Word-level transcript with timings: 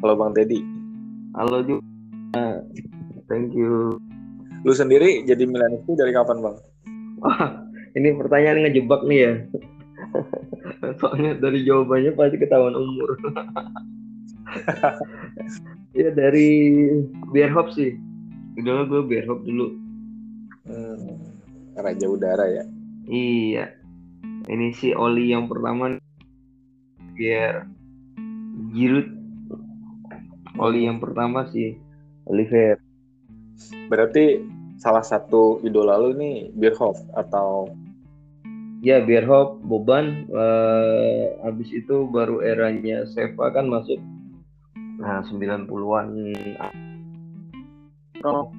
Halo 0.00 0.16
Bang 0.16 0.32
Teddy. 0.32 0.64
Halo 1.36 1.60
juga. 1.60 1.84
Thank 3.28 3.52
you. 3.52 4.00
Lu 4.64 4.72
sendiri 4.72 5.28
jadi 5.28 5.44
Milan 5.44 5.76
itu 5.76 5.92
dari 5.92 6.16
kapan 6.16 6.40
Bang? 6.40 6.56
Wah, 7.20 7.68
ini 7.92 8.16
pertanyaan 8.16 8.64
ngejebak 8.64 9.04
nih 9.04 9.20
ya. 9.28 9.32
Soalnya 11.04 11.36
dari 11.36 11.68
jawabannya 11.68 12.16
pasti 12.16 12.40
ketahuan 12.40 12.80
umur. 12.80 13.12
ya 16.00 16.08
dari 16.16 16.48
Bierhoff 17.36 17.76
sih. 17.76 17.92
Idola 18.56 18.88
gue 18.88 19.04
Bierhoff 19.04 19.44
dulu. 19.44 19.68
Hmm, 20.64 21.28
Raja 21.76 22.08
Udara 22.08 22.48
ya. 22.48 22.64
Iya. 23.04 23.68
Ini 24.48 24.72
si 24.72 24.96
Oli 24.96 25.36
yang 25.36 25.44
pertama 25.44 26.00
Pierre 27.12 27.68
Giroud. 28.72 29.19
Oli 30.58 30.90
yang 30.90 30.98
pertama 30.98 31.46
sih 31.52 31.78
Oliver. 32.26 32.80
Berarti 33.86 34.40
salah 34.80 35.04
satu 35.04 35.60
idola 35.62 36.00
lu 36.00 36.16
nih 36.16 36.50
Bierhoff 36.56 36.98
atau 37.12 37.68
Ya 38.80 38.96
Bierhoff, 39.04 39.60
Boban, 39.60 40.24
uh, 40.32 41.36
habis 41.44 41.68
itu 41.68 42.08
baru 42.08 42.40
eranya 42.40 43.04
Seva 43.12 43.52
kan 43.52 43.68
masuk 43.68 44.00
nah 45.00 45.24
90-an 45.24 46.08
oh, 48.24 48.52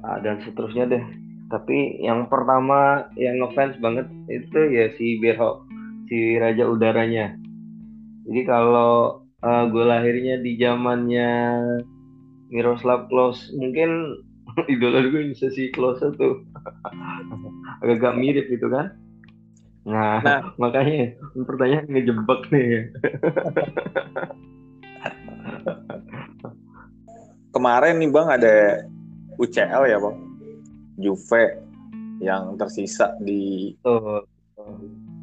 nah, 0.00 0.16
dan 0.20 0.40
seterusnya 0.44 0.84
deh. 0.88 1.04
Tapi 1.52 2.00
yang 2.00 2.28
pertama 2.28 3.08
yang 3.20 3.40
ngefans 3.40 3.76
banget 3.80 4.08
itu 4.32 4.58
ya 4.68 4.92
si 4.96 5.20
Bierhoff, 5.20 5.64
si 6.08 6.36
raja 6.40 6.68
udaranya. 6.68 7.36
Jadi 8.24 8.40
kalau 8.48 9.23
uh, 9.44 9.68
gue 9.68 9.84
lahirnya 9.84 10.40
di 10.40 10.56
zamannya 10.56 11.60
Miroslav 12.48 13.12
Klose, 13.12 13.52
mungkin 13.52 14.16
idola 14.72 15.04
gue 15.04 15.36
bisa 15.36 15.52
si 15.52 15.68
Klose 15.68 16.08
tuh 16.16 16.40
agak-agak 17.84 18.14
mirip 18.16 18.48
gitu 18.48 18.72
kan 18.72 18.96
Nah, 19.84 20.24
nah, 20.24 20.40
makanya 20.62 21.12
pertanyaan 21.44 21.86
ngejebak 21.92 22.40
nih. 22.48 22.88
Kemarin 27.54 28.00
nih 28.02 28.10
Bang 28.10 28.28
ada 28.32 28.88
UCL 29.38 29.82
ya 29.86 29.98
Bang. 30.00 30.18
Juve 30.98 31.60
yang 32.22 32.56
tersisa 32.56 33.12
di 33.20 33.74
oh. 33.84 34.24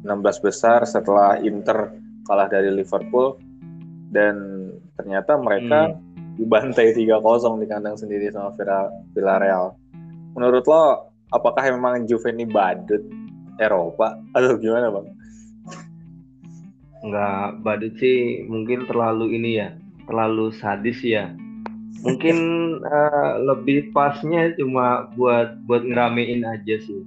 16 0.06 0.46
besar 0.46 0.86
setelah 0.86 1.38
Inter 1.42 1.90
kalah 2.22 2.46
dari 2.46 2.70
Liverpool 2.70 3.38
dan 4.12 4.68
ternyata 5.00 5.40
mereka 5.40 5.90
hmm. 5.90 6.36
dibantai 6.36 6.92
3-0 6.92 7.60
di 7.60 7.66
kandang 7.66 7.96
sendiri 7.96 8.28
sama 8.28 8.52
Villarreal. 9.16 9.74
Menurut 10.36 10.64
lo 10.68 11.12
apakah 11.32 11.64
memang 11.72 12.04
Juve 12.04 12.28
ini 12.30 12.44
badut 12.44 13.00
Eropa 13.56 14.20
atau 14.36 14.56
gimana 14.60 14.92
bang? 14.92 15.06
Nggak 17.02 17.46
badut 17.64 17.94
sih 17.98 18.46
mungkin 18.46 18.86
terlalu 18.86 19.34
ini 19.40 19.50
ya 19.58 19.74
terlalu 20.06 20.52
sadis 20.54 21.00
ya 21.02 21.32
mungkin 22.02 22.36
uh, 22.82 23.38
lebih 23.48 23.94
pasnya 23.94 24.52
cuma 24.58 25.08
buat 25.14 25.56
buat 25.64 25.86
ngeramein 25.86 26.42
aja 26.42 26.76
sih 26.82 27.02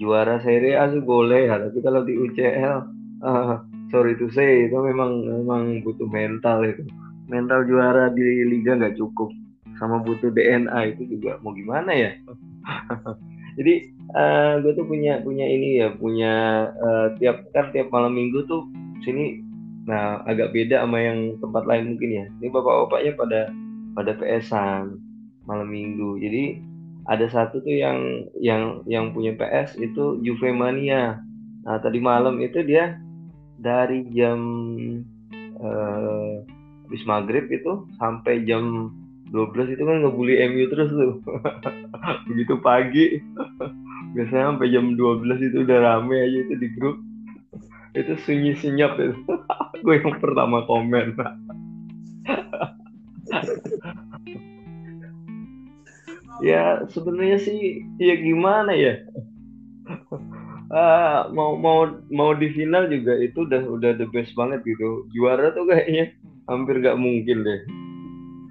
juara 0.00 0.40
Serie 0.40 0.74
A 0.80 0.88
sih 0.88 1.04
boleh 1.04 1.46
ya 1.46 1.60
tapi 1.60 1.78
kalau 1.84 2.02
di 2.02 2.16
UCL 2.16 2.76
uh, 3.22 3.28
eh, 3.28 3.54
sorry 3.92 4.16
to 4.16 4.26
say 4.32 4.66
itu 4.66 4.74
memang 4.74 5.28
memang 5.28 5.84
butuh 5.84 6.08
mental 6.08 6.64
itu. 6.64 6.82
Mental 7.28 7.68
juara 7.68 8.08
di 8.10 8.48
liga 8.48 8.74
nggak 8.74 8.96
cukup. 8.96 9.30
Sama 9.76 10.00
butuh 10.00 10.32
DNA 10.32 10.96
itu 10.96 11.06
juga 11.06 11.38
mau 11.44 11.52
gimana 11.52 11.92
ya? 11.92 12.16
Jadi 13.60 13.92
uh, 14.16 14.58
gue 14.64 14.72
tuh 14.72 14.88
punya 14.88 15.20
punya 15.20 15.44
ini 15.44 15.84
ya 15.84 15.92
punya 15.92 16.34
uh, 16.72 17.06
tiap 17.20 17.44
kan 17.52 17.68
tiap 17.70 17.92
malam 17.92 18.16
minggu 18.16 18.48
tuh 18.48 18.64
sini 19.04 19.44
nah 19.82 20.22
agak 20.30 20.54
beda 20.54 20.78
sama 20.86 21.02
yang 21.02 21.36
tempat 21.38 21.68
lain 21.68 21.94
mungkin 21.94 22.10
ya. 22.10 22.24
Ini 22.40 22.48
bapak-bapaknya 22.48 23.12
pada 23.14 23.40
pada 23.92 24.12
PS-an 24.16 24.96
malam 25.44 25.68
minggu. 25.68 26.16
Jadi 26.16 26.64
ada 27.10 27.26
satu 27.26 27.60
tuh 27.60 27.74
yang 27.76 28.24
yang 28.38 28.80
yang 28.88 29.10
punya 29.12 29.36
PS 29.36 29.76
itu 29.76 30.22
Juve 30.24 30.54
Mania. 30.54 31.20
Nah 31.66 31.76
tadi 31.82 31.98
malam 31.98 32.38
itu 32.38 32.62
dia 32.62 32.96
dari 33.62 34.02
jam 34.10 34.40
uh, 35.62 36.42
habis 36.84 37.02
maghrib 37.06 37.46
itu 37.48 37.86
sampai 37.96 38.42
jam 38.42 38.90
12 39.32 39.78
itu 39.78 39.82
kan 39.88 40.04
ngebully 40.04 40.36
MU 40.52 40.68
terus 40.68 40.92
tuh. 40.92 41.24
Begitu 42.28 42.54
pagi. 42.60 43.06
Biasanya 44.12 44.52
sampai 44.52 44.68
jam 44.68 44.92
12 44.92 45.48
itu 45.48 45.64
udah 45.64 45.78
rame 45.80 46.20
aja 46.20 46.38
itu 46.44 46.54
di 46.60 46.68
grup. 46.76 47.00
Itu 47.96 48.12
sunyi 48.28 48.52
senyap 48.60 49.00
itu. 49.00 49.16
Gue 49.86 50.04
yang 50.04 50.20
pertama 50.20 50.68
komen. 50.68 51.16
Ya 56.42 56.82
sebenarnya 56.90 57.38
sih 57.38 57.86
ya 58.02 58.18
gimana 58.18 58.74
ya 58.74 58.98
uh, 60.72 61.28
mau 61.30 61.54
mau 61.54 61.86
mau 62.08 62.32
di 62.34 62.48
final 62.50 62.88
juga 62.88 63.14
itu 63.20 63.44
udah 63.46 63.62
udah 63.68 63.92
the 64.00 64.08
best 64.10 64.32
banget 64.34 64.64
gitu 64.64 65.06
juara 65.12 65.52
tuh 65.54 65.68
kayaknya 65.68 66.16
hampir 66.50 66.82
gak 66.82 66.98
mungkin 66.98 67.44
deh 67.44 67.60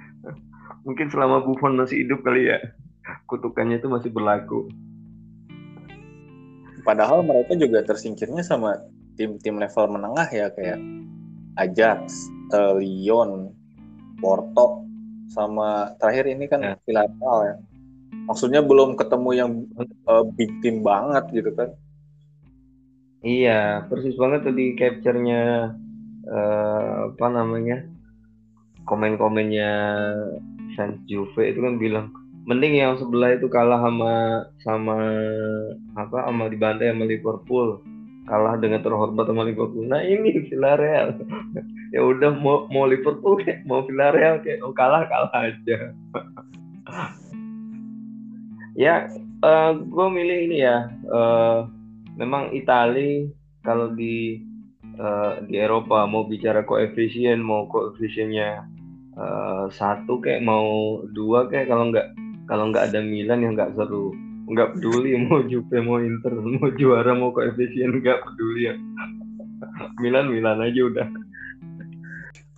mungkin 0.86 1.10
selama 1.10 1.44
Buffon 1.44 1.76
masih 1.76 2.08
hidup 2.08 2.24
kali 2.24 2.54
ya 2.54 2.62
kutukannya 3.28 3.82
itu 3.82 3.90
masih 3.90 4.14
berlaku 4.14 4.70
padahal 6.88 7.26
mereka 7.26 7.58
juga 7.58 7.84
tersingkirnya 7.84 8.46
sama 8.46 8.78
tim-tim 9.20 9.60
level 9.60 9.86
menengah 9.92 10.30
ya 10.32 10.48
kayak 10.54 10.80
Ajax, 11.60 12.32
uh, 12.56 12.80
Lyon, 12.80 13.52
Porto 14.24 14.88
sama 15.32 15.92
terakhir 16.00 16.32
ini 16.32 16.46
kan 16.48 16.64
ya. 16.64 16.74
Villarreal 16.88 17.38
ya. 17.44 17.56
Maksudnya 18.28 18.62
belum 18.64 18.96
ketemu 18.96 19.30
yang 19.36 19.52
uh, 20.08 20.24
big 20.36 20.52
team 20.64 20.80
banget 20.86 21.28
gitu 21.36 21.52
kan. 21.56 21.76
Iya, 23.22 23.86
persis 23.86 24.18
banget 24.18 24.50
tuh 24.50 24.56
di 24.58 24.74
capture-nya 24.74 25.78
uh, 26.26 27.14
apa 27.14 27.28
namanya? 27.30 27.86
komen-komennya 28.86 29.72
fans 30.74 30.98
Juve 31.06 31.54
itu 31.54 31.60
kan 31.62 31.78
bilang 31.78 32.10
mending 32.50 32.82
yang 32.82 32.98
sebelah 32.98 33.38
itu 33.38 33.46
kalah 33.52 33.78
sama 33.86 34.14
sama 34.66 34.98
apa 35.94 36.26
sama 36.26 36.50
dibantai 36.50 36.90
sama 36.90 37.06
Liverpool 37.06 37.86
kalah 38.26 38.58
dengan 38.58 38.82
terhormat 38.82 39.30
sama 39.30 39.46
Liverpool 39.46 39.86
nah 39.86 40.02
ini 40.02 40.50
Villarreal 40.50 41.22
ya 41.94 42.02
udah 42.02 42.34
mau 42.42 42.66
mau 42.74 42.90
Liverpool 42.90 43.38
kayak 43.46 43.62
mau 43.70 43.86
Villarreal 43.86 44.42
kayak 44.42 44.66
oh 44.66 44.74
kalah 44.74 45.06
kalah 45.06 45.30
aja 45.38 45.78
ya 48.84 49.06
uh, 49.46 49.46
eh, 49.46 49.72
gue 49.78 50.08
milih 50.10 50.38
ini 50.50 50.58
ya 50.66 50.90
uh, 51.14 51.70
memang 52.16 52.52
Italia 52.52 53.28
kalau 53.62 53.94
di 53.94 54.42
uh, 54.98 55.44
di 55.46 55.56
Eropa 55.62 56.04
mau 56.10 56.26
bicara 56.26 56.66
koefisien 56.66 57.40
mau 57.40 57.70
koefisiennya 57.70 58.66
uh, 59.16 59.66
satu 59.72 60.20
kayak 60.20 60.44
mau 60.44 61.00
dua 61.14 61.48
kayak 61.48 61.70
kalau 61.70 61.94
nggak 61.94 62.08
kalau 62.50 62.68
nggak 62.74 62.92
ada 62.92 63.00
Milan 63.00 63.46
yang 63.46 63.54
nggak 63.56 63.78
seru. 63.78 64.12
Nggak 64.52 64.76
peduli 64.76 65.16
mau 65.26 65.40
Juve 65.46 65.78
mau 65.80 66.02
Inter 66.02 66.34
mau 66.36 66.68
juara 66.76 67.12
mau 67.16 67.32
koefisien 67.32 67.96
nggak 68.02 68.20
peduli 68.26 68.72
ya. 68.72 68.76
Milan 70.04 70.34
Milan 70.34 70.60
aja 70.60 70.82
udah. 70.82 71.08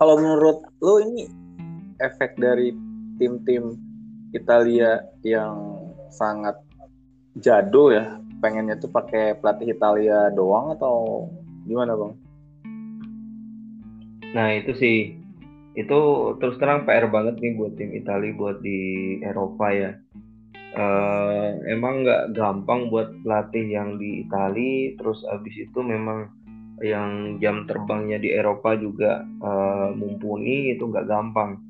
Kalau 0.01 0.15
menurut 0.19 0.57
lo 0.81 0.99
ini 0.99 1.29
efek 2.01 2.35
dari 2.35 2.73
tim-tim 3.21 3.77
Italia 4.33 5.05
yang 5.21 5.53
sangat 6.09 6.57
jadul 7.37 7.93
ya 7.93 8.17
pengennya 8.43 8.75
tuh 8.75 8.91
pakai 8.91 9.39
pelatih 9.39 9.71
Italia 9.71 10.27
doang 10.35 10.75
atau 10.75 11.31
gimana 11.63 11.95
bang? 11.95 12.13
Nah 14.35 14.47
itu 14.59 14.75
sih 14.75 15.15
itu 15.73 15.99
terus 16.37 16.59
terang 16.59 16.83
PR 16.83 17.07
banget 17.07 17.39
nih 17.39 17.55
buat 17.55 17.73
tim 17.79 17.95
Italia 17.95 18.35
buat 18.35 18.59
di 18.59 18.81
Eropa 19.23 19.71
ya. 19.71 19.91
Uh, 20.73 21.61
emang 21.69 22.01
nggak 22.01 22.33
gampang 22.33 22.89
buat 22.89 23.13
pelatih 23.21 23.77
yang 23.77 24.01
di 24.01 24.25
Italia, 24.25 24.97
terus 24.97 25.21
abis 25.29 25.69
itu 25.69 25.79
memang 25.85 26.33
yang 26.81 27.37
jam 27.37 27.69
terbangnya 27.69 28.17
di 28.17 28.33
Eropa 28.33 28.73
juga 28.73 29.21
uh, 29.21 29.93
mumpuni 29.93 30.73
itu 30.73 30.89
nggak 30.89 31.05
gampang. 31.05 31.61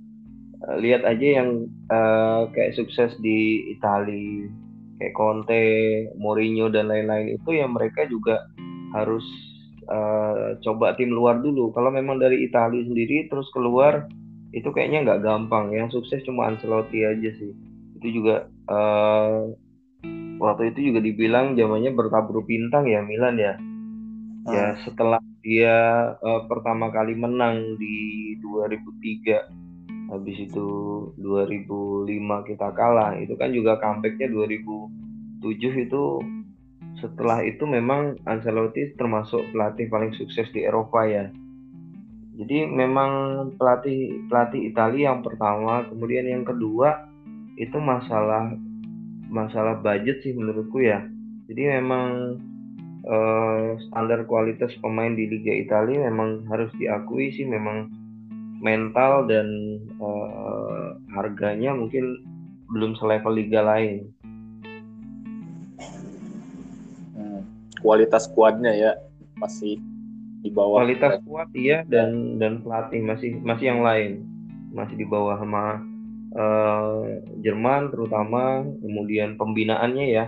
Uh, 0.64 0.80
lihat 0.80 1.04
aja 1.04 1.44
yang 1.44 1.68
uh, 1.92 2.48
kayak 2.56 2.80
sukses 2.80 3.12
di 3.20 3.76
Italia, 3.76 4.48
kayak 5.04 5.16
Conte, 5.20 5.68
Mourinho 6.16 6.72
dan 6.72 6.88
lain-lain 6.88 7.36
itu 7.36 7.60
ya 7.60 7.68
mereka 7.68 8.08
juga 8.08 8.48
harus 8.96 9.28
uh, 9.92 10.56
coba 10.64 10.96
tim 10.96 11.12
luar 11.12 11.44
dulu. 11.44 11.76
Kalau 11.76 11.92
memang 11.92 12.24
dari 12.24 12.48
Italia 12.48 12.88
sendiri 12.88 13.28
terus 13.28 13.52
keluar 13.52 14.08
itu 14.54 14.70
kayaknya 14.70 15.04
nggak 15.04 15.22
gampang 15.26 15.74
yang 15.74 15.90
sukses 15.90 16.22
cuma 16.24 16.46
Ancelotti 16.46 17.02
aja 17.02 17.30
sih 17.42 17.52
itu 17.98 18.22
juga 18.22 18.46
uh, 18.70 19.50
waktu 20.38 20.76
itu 20.76 20.94
juga 20.94 21.02
dibilang 21.02 21.58
zamannya 21.58 21.90
bertabur 21.98 22.46
bintang 22.46 22.86
ya 22.86 23.02
Milan 23.02 23.42
ya 23.42 23.58
hmm. 23.58 24.54
ya 24.54 24.78
setelah 24.86 25.20
dia 25.42 25.76
uh, 26.22 26.46
pertama 26.46 26.94
kali 26.94 27.18
menang 27.18 27.80
di 27.82 28.38
2003 28.46 29.63
habis 30.14 30.38
itu 30.46 30.68
2005 31.18 32.06
kita 32.50 32.68
kalah 32.78 33.18
itu 33.18 33.34
kan 33.34 33.50
juga 33.50 33.82
comebacknya 33.82 34.30
2007 34.30 35.86
itu 35.90 36.04
setelah 37.02 37.42
itu 37.42 37.66
memang 37.66 38.22
Ancelotti 38.30 38.94
termasuk 38.94 39.42
pelatih 39.50 39.90
paling 39.90 40.14
sukses 40.14 40.46
di 40.54 40.62
Eropa 40.64 41.04
ya 41.10 41.34
jadi 42.34 42.66
memang 42.66 43.12
pelatih 43.62 44.26
pelatih 44.26 44.74
Italia 44.74 45.14
yang 45.14 45.22
pertama, 45.22 45.86
kemudian 45.86 46.26
yang 46.26 46.42
kedua 46.42 47.06
itu 47.62 47.78
masalah 47.78 48.58
masalah 49.30 49.78
budget 49.78 50.26
sih 50.26 50.34
menurutku 50.34 50.82
ya. 50.82 51.06
Jadi 51.46 51.62
memang 51.78 52.42
eh, 53.06 53.78
standar 53.86 54.26
kualitas 54.26 54.74
pemain 54.82 55.14
di 55.14 55.30
Liga 55.30 55.54
Italia 55.54 56.10
memang 56.10 56.50
harus 56.50 56.74
diakui 56.82 57.30
sih 57.38 57.46
memang 57.46 57.94
mental 58.64 59.28
dan 59.28 59.48
eh, 60.00 60.88
harganya 61.12 61.76
mungkin 61.76 62.24
belum 62.72 62.96
selevel 62.98 63.36
liga 63.36 63.62
lain. 63.62 64.10
Hmm, 67.14 67.44
kualitas 67.84 68.26
kuadnya 68.32 68.72
ya 68.74 68.92
masih 69.38 69.78
di 70.42 70.50
bawah. 70.50 70.82
Kualitas 70.82 71.22
kuat 71.28 71.52
iya 71.54 71.86
dan 71.86 72.42
dan 72.42 72.64
pelatih 72.64 73.04
masih 73.04 73.38
masih 73.44 73.66
yang 73.70 73.84
lain. 73.86 74.26
Masih 74.74 74.98
di 74.98 75.06
bawah 75.06 75.38
sama 75.38 75.86
uh, 76.34 77.06
Jerman 77.46 77.94
terutama 77.94 78.66
kemudian 78.82 79.38
pembinaannya 79.38 80.08
ya. 80.10 80.26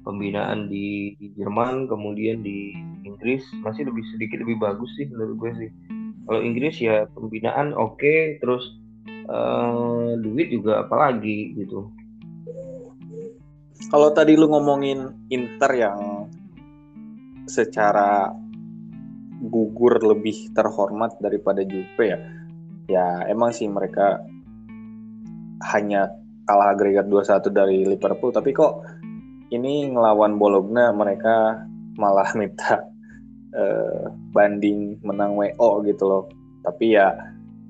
Pembinaan 0.00 0.72
di, 0.72 1.12
di 1.20 1.28
Jerman 1.36 1.84
kemudian 1.84 2.40
di 2.40 2.72
Inggris 3.04 3.44
masih 3.60 3.84
lebih 3.84 4.00
sedikit 4.16 4.40
lebih 4.40 4.56
bagus 4.56 4.88
sih 4.96 5.04
menurut 5.12 5.36
gue 5.36 5.52
sih 5.60 5.70
kalau 6.26 6.40
Inggris 6.42 6.76
ya 6.80 7.08
pembinaan 7.12 7.72
oke 7.72 8.00
okay, 8.00 8.40
terus 8.42 8.76
uh, 9.28 10.16
duit 10.20 10.52
juga 10.52 10.84
apalagi 10.84 11.56
gitu 11.56 11.90
kalau 13.88 14.12
tadi 14.12 14.36
lu 14.36 14.46
ngomongin 14.52 15.08
Inter 15.32 15.72
yang 15.72 16.28
secara 17.48 18.30
gugur 19.40 19.96
lebih 20.04 20.52
terhormat 20.52 21.16
daripada 21.18 21.64
Juve 21.64 22.04
ya. 22.04 22.20
Ya 22.86 23.06
emang 23.26 23.56
sih 23.56 23.66
mereka 23.66 24.20
hanya 25.72 26.12
kalah 26.44 26.76
agregat 26.76 27.08
2-1 27.08 27.50
dari 27.50 27.86
Liverpool 27.86 28.34
tapi 28.34 28.52
kok 28.52 28.84
ini 29.54 29.90
ngelawan 29.90 30.36
Bologna 30.36 30.90
mereka 30.92 31.64
malah 31.96 32.30
minta 32.38 32.89
uh, 33.54 34.10
banding 34.34 34.98
menang 35.02 35.36
WO 35.38 35.82
gitu 35.86 36.04
loh. 36.06 36.24
Tapi 36.66 36.98
ya 36.98 37.14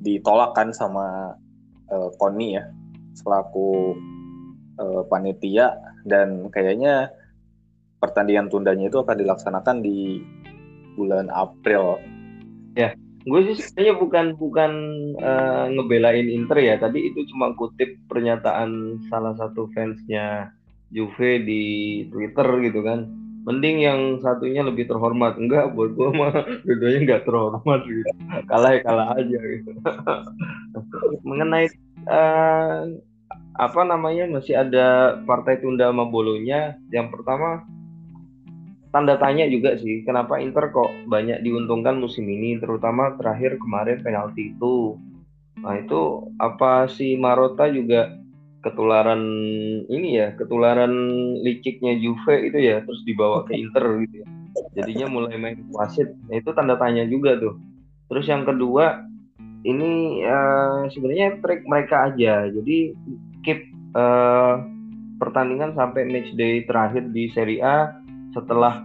ditolak 0.01 0.57
kan 0.57 0.73
sama 0.73 1.37
uh, 1.93 2.09
Koni 2.17 2.57
ya 2.57 2.65
selaku 3.15 3.95
uh, 4.81 5.03
panitia 5.11 5.77
dan 6.09 6.49
kayaknya 6.49 7.13
pertandingan 8.01 8.49
tundanya 8.49 8.89
itu 8.89 8.99
akan 9.05 9.17
dilaksanakan 9.21 9.77
di 9.85 10.25
bulan 10.97 11.29
April. 11.29 12.01
Ya, 12.75 12.97
gue 13.29 13.41
sih 13.53 13.61
sebenarnya 13.61 13.95
bukan 14.01 14.27
bukan 14.41 14.73
uh, 15.21 15.69
ngebelain 15.69 16.27
Inter 16.33 16.59
ya. 16.65 16.75
Tadi 16.81 17.13
itu 17.13 17.29
cuma 17.35 17.53
kutip 17.55 18.01
pernyataan 18.09 19.01
salah 19.13 19.37
satu 19.37 19.69
fansnya 19.77 20.51
Juve 20.91 21.45
di 21.45 21.63
Twitter 22.09 22.49
gitu 22.65 22.81
kan. 22.83 23.20
Mending 23.41 23.77
yang 23.81 24.01
satunya 24.21 24.61
lebih 24.61 24.85
terhormat. 24.85 25.41
Enggak, 25.41 25.73
buat 25.73 25.97
gue 25.97 26.09
mah 26.13 26.33
dua 26.67 26.91
nggak 27.01 27.25
terhormat 27.25 27.81
gitu. 27.89 28.11
Kalah 28.47 28.71
ya 28.77 28.81
kalah 28.85 29.09
aja 29.17 29.39
gitu. 29.41 29.71
Mengenai 31.29 31.73
uh, 32.05 32.85
apa 33.57 33.81
namanya 33.85 34.29
masih 34.29 34.61
ada 34.61 35.17
partai 35.25 35.61
tunda 35.61 35.89
sama 35.89 36.05
bolonya. 36.05 36.77
Yang 36.93 37.17
pertama 37.17 37.65
tanda 38.91 39.15
tanya 39.17 39.47
juga 39.47 39.79
sih 39.79 40.03
kenapa 40.03 40.43
Inter 40.43 40.75
kok 40.75 40.91
banyak 41.07 41.47
diuntungkan 41.47 42.03
musim 42.03 42.27
ini 42.27 42.59
terutama 42.59 43.15
terakhir 43.15 43.57
kemarin 43.63 44.03
penalti 44.03 44.51
itu 44.51 44.99
nah 45.63 45.79
itu 45.79 46.27
apa 46.43 46.91
si 46.91 47.15
Marota 47.15 47.71
juga 47.71 48.20
ketularan 48.61 49.23
ini 49.89 50.21
ya 50.21 50.37
ketularan 50.37 50.93
liciknya 51.41 51.97
Juve 51.97 52.53
itu 52.53 52.59
ya 52.61 52.85
terus 52.85 53.01
dibawa 53.09 53.45
ke 53.49 53.57
Inter 53.57 54.05
gitu 54.05 54.25
ya. 54.25 54.27
Jadinya 54.77 55.07
mulai 55.09 55.37
main 55.41 55.59
wasit. 55.73 56.13
Nah, 56.29 56.37
itu 56.37 56.51
tanda 56.53 56.77
tanya 56.77 57.07
juga 57.09 57.39
tuh. 57.41 57.57
Terus 58.11 58.27
yang 58.29 58.45
kedua 58.45 59.07
ini 59.65 60.25
uh, 60.25 60.89
sebenarnya 60.93 61.41
trik 61.41 61.65
mereka 61.65 62.13
aja. 62.13 62.49
Jadi 62.49 62.93
keep 63.47 63.65
uh, 63.97 64.61
pertandingan 65.21 65.77
sampai 65.77 66.09
match 66.09 66.33
day 66.37 66.65
terakhir 66.65 67.09
di 67.13 67.29
Serie 67.33 67.61
A 67.61 67.93
setelah 68.33 68.85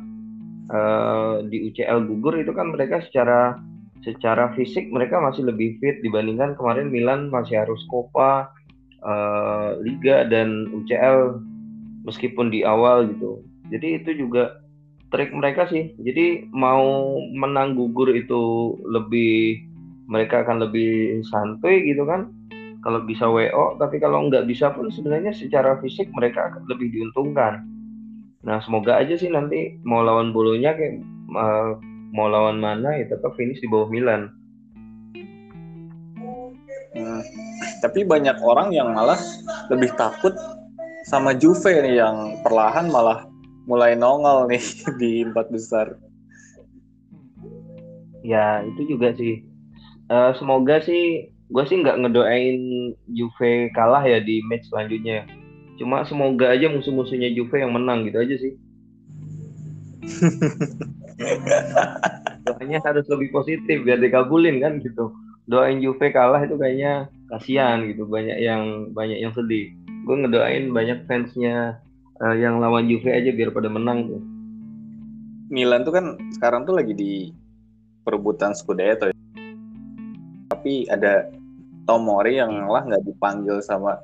uh, 0.71 1.43
di 1.47 1.71
UCL 1.71 2.05
gugur 2.07 2.35
itu 2.39 2.51
kan 2.51 2.71
mereka 2.75 2.99
secara 3.07 3.59
secara 4.03 4.53
fisik 4.53 4.93
mereka 4.93 5.17
masih 5.17 5.49
lebih 5.49 5.81
fit 5.81 5.97
dibandingkan 6.05 6.53
kemarin 6.53 6.93
Milan 6.93 7.33
masih 7.33 7.65
harus 7.65 7.81
Copa 7.89 8.53
uh, 9.05 9.77
Liga 9.85 10.25
dan 10.25 10.67
UCL 10.73 11.39
meskipun 12.09 12.49
di 12.49 12.65
awal 12.65 13.07
gitu. 13.13 13.45
Jadi 13.69 14.01
itu 14.01 14.25
juga 14.25 14.57
trik 15.13 15.31
mereka 15.31 15.69
sih. 15.69 15.93
Jadi 16.01 16.49
mau 16.51 17.17
menang 17.37 17.77
gugur 17.77 18.09
itu 18.11 18.75
lebih 18.89 19.61
mereka 20.05 20.41
akan 20.45 20.65
lebih 20.65 21.21
santai 21.29 21.85
gitu 21.85 22.05
kan. 22.05 22.29
Kalau 22.85 23.01
bisa 23.01 23.25
WO, 23.25 23.81
tapi 23.81 23.97
kalau 23.97 24.29
nggak 24.29 24.45
bisa 24.45 24.69
pun 24.69 24.93
sebenarnya 24.93 25.33
secara 25.33 25.81
fisik 25.81 26.05
mereka 26.13 26.53
lebih 26.69 26.93
diuntungkan 26.93 27.65
Nah 28.45 28.61
semoga 28.61 29.01
aja 29.01 29.17
sih 29.17 29.33
nanti 29.33 29.81
mau 29.81 30.05
lawan 30.05 30.29
bolonya 30.29 30.77
kayak 30.77 31.01
uh, 31.33 31.81
mau 32.13 32.29
lawan 32.29 32.61
mana 32.61 32.93
ya 32.93 33.09
tetap 33.09 33.33
finish 33.33 33.57
di 33.57 33.67
bawah 33.67 33.89
Milan. 33.89 34.29
Tapi 37.85 38.01
banyak 38.01 38.41
orang 38.41 38.73
yang 38.73 38.89
malah 38.97 39.21
lebih 39.69 39.93
takut 39.93 40.33
sama 41.05 41.37
Juve 41.37 41.85
nih 41.85 42.01
yang 42.01 42.41
perlahan 42.41 42.89
malah 42.89 43.29
mulai 43.69 43.93
nongol 43.93 44.49
nih 44.49 44.65
di 45.01 45.21
empat 45.21 45.53
besar. 45.53 45.93
Ya 48.25 48.65
itu 48.65 48.97
juga 48.97 49.13
sih. 49.13 49.45
Uh, 50.09 50.33
semoga 50.33 50.81
sih 50.81 51.29
gue 51.29 51.63
sih 51.69 51.77
nggak 51.77 52.01
ngedoain 52.01 52.57
Juve 53.13 53.69
kalah 53.77 54.01
ya 54.01 54.17
di 54.17 54.41
match 54.49 54.65
selanjutnya 54.73 55.29
Cuma 55.75 56.07
semoga 56.07 56.55
aja 56.55 56.71
musuh-musuhnya 56.71 57.35
Juve 57.35 57.59
yang 57.59 57.75
menang 57.75 58.07
gitu 58.07 58.23
aja 58.23 58.35
sih. 58.39 58.55
Doanya 62.47 62.79
harus 62.83 63.07
lebih 63.11 63.31
positif 63.35 63.83
biar 63.83 63.99
dikabulin 63.99 64.63
kan 64.63 64.79
gitu. 64.79 65.11
Doain 65.45 65.83
Juve 65.83 66.15
kalah 66.15 66.47
itu 66.47 66.55
kayaknya 66.55 67.11
kasihan 67.31 67.85
gitu. 67.89 68.05
Banyak 68.05 68.37
yang 68.39 68.93
banyak 68.93 69.19
yang 69.21 69.33
sedih. 69.33 69.73
Gue 70.05 70.15
ngedoain 70.21 70.69
banyak 70.69 71.09
fansnya 71.09 71.81
uh, 72.21 72.35
yang 72.35 72.61
lawan 72.61 72.85
Juve 72.85 73.11
aja 73.11 73.31
biar 73.33 73.51
pada 73.51 73.67
menang 73.71 74.09
tuh. 74.09 74.21
Milan 75.49 75.85
tuh 75.85 75.93
kan 75.93 76.05
sekarang 76.33 76.65
tuh 76.65 76.73
lagi 76.77 76.93
di 76.93 77.29
perebutan 78.05 78.53
Scudetto. 78.53 79.09
Ya. 79.09 79.17
Tapi 80.53 80.89
ada 80.89 81.29
Tomori 81.85 82.41
yang 82.41 82.65
malah 82.65 82.85
nggak 82.89 83.05
dipanggil 83.05 83.61
sama 83.61 84.01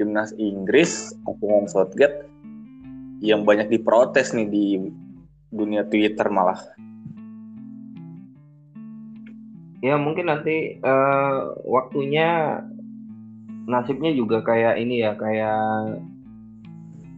timnas 0.00 0.32
Inggris 0.40 1.12
Asuhan 1.28 1.68
Southgate 1.68 2.24
yang 3.20 3.44
banyak 3.44 3.68
diprotes 3.68 4.32
nih 4.32 4.48
di 4.48 4.66
dunia 5.52 5.84
Twitter 5.88 6.28
malah. 6.32 6.58
Ya 9.84 10.00
mungkin 10.00 10.32
nanti 10.32 10.80
uh, 10.80 11.60
waktunya 11.60 12.56
nasibnya 13.68 14.16
juga 14.16 14.40
kayak 14.40 14.80
ini 14.80 15.04
ya 15.04 15.12
kayak 15.20 16.00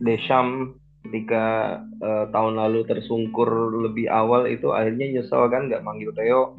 Desham 0.02 0.74
ketika 1.06 1.78
uh, 2.02 2.26
tahun 2.34 2.58
lalu 2.58 2.82
tersungkur 2.90 3.46
lebih 3.86 4.10
awal 4.10 4.50
itu 4.50 4.74
akhirnya 4.74 5.14
nyesel 5.14 5.46
kan 5.46 5.70
nggak 5.70 5.86
manggil 5.86 6.10
Theo. 6.18 6.58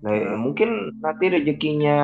Nah 0.00 0.16
hmm. 0.16 0.40
mungkin 0.40 0.96
nanti 1.04 1.28
rezekinya 1.28 2.00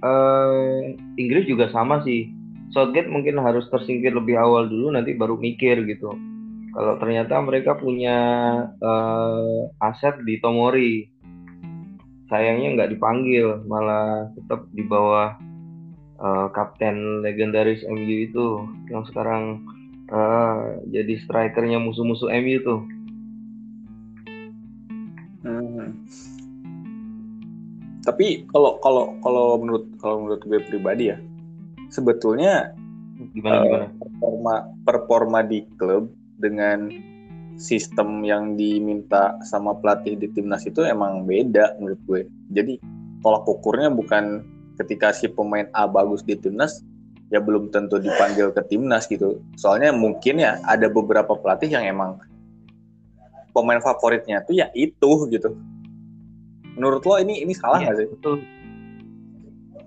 uh, 0.00 0.80
Inggris 1.20 1.44
juga 1.44 1.68
sama 1.76 2.00
sih 2.08 2.32
Southgate 2.72 3.12
mungkin 3.12 3.36
harus 3.36 3.68
tersingkir 3.68 4.16
lebih 4.16 4.40
awal 4.40 4.64
dulu 4.64 4.96
nanti 4.96 5.12
baru 5.12 5.36
mikir 5.36 5.84
gitu. 5.84 6.08
Kalau 6.72 6.96
ternyata 6.96 7.36
mereka 7.44 7.76
punya 7.76 8.16
uh, 8.80 9.68
aset 9.84 10.16
di 10.24 10.40
Tomori, 10.40 11.11
sayangnya 12.32 12.80
nggak 12.80 12.96
dipanggil 12.96 13.60
malah 13.68 14.32
tetap 14.32 14.64
di 14.72 14.80
bawah 14.88 15.36
uh, 16.16 16.48
kapten 16.56 17.20
legendaris 17.20 17.84
MU 17.84 18.24
itu 18.24 18.64
yang 18.88 19.04
sekarang 19.04 19.60
uh, 20.08 20.80
jadi 20.88 21.20
strikernya 21.20 21.76
musuh-musuh 21.76 22.32
MU 22.40 22.56
tuh. 22.64 22.80
Hmm. 25.44 25.92
Tapi 28.02 28.48
kalau 28.48 28.80
kalau 28.80 29.20
kalau 29.20 29.60
menurut 29.60 29.84
kalau 30.00 30.24
menurut 30.24 30.40
gue 30.48 30.58
pribadi 30.64 31.12
ya 31.12 31.20
sebetulnya 31.92 32.72
gimana 33.36 33.60
uh, 33.60 33.62
gimana 33.68 33.86
performa 34.00 34.54
performa 34.88 35.38
di 35.44 35.68
klub 35.76 36.08
dengan 36.40 36.88
sistem 37.60 38.24
yang 38.24 38.54
diminta 38.56 39.36
sama 39.44 39.76
pelatih 39.76 40.16
di 40.16 40.28
timnas 40.32 40.64
itu 40.64 40.84
emang 40.84 41.24
beda 41.24 41.76
menurut 41.80 42.00
gue. 42.08 42.20
Jadi 42.52 42.78
tolak 43.22 43.46
ukurnya 43.46 43.88
bukan 43.92 44.44
ketika 44.80 45.12
si 45.14 45.30
pemain 45.30 45.68
A 45.76 45.86
bagus 45.86 46.24
di 46.24 46.34
timnas 46.34 46.82
ya 47.32 47.40
belum 47.40 47.72
tentu 47.72 47.96
dipanggil 47.96 48.52
ke 48.52 48.60
timnas 48.68 49.08
gitu. 49.08 49.40
Soalnya 49.56 49.92
mungkin 49.92 50.40
ya 50.42 50.60
ada 50.68 50.92
beberapa 50.92 51.32
pelatih 51.32 51.72
yang 51.72 51.88
emang 51.88 52.20
pemain 53.56 53.80
favoritnya 53.80 54.44
tuh 54.44 54.56
ya 54.60 54.68
itu 54.76 55.28
gitu. 55.32 55.56
Menurut 56.76 57.04
lo 57.04 57.20
ini 57.20 57.44
ini 57.44 57.52
salah 57.52 57.80
iya, 57.80 57.92
nggak 57.92 57.96
ya, 57.96 58.00
sih? 58.00 58.08
Betul. 58.16 58.36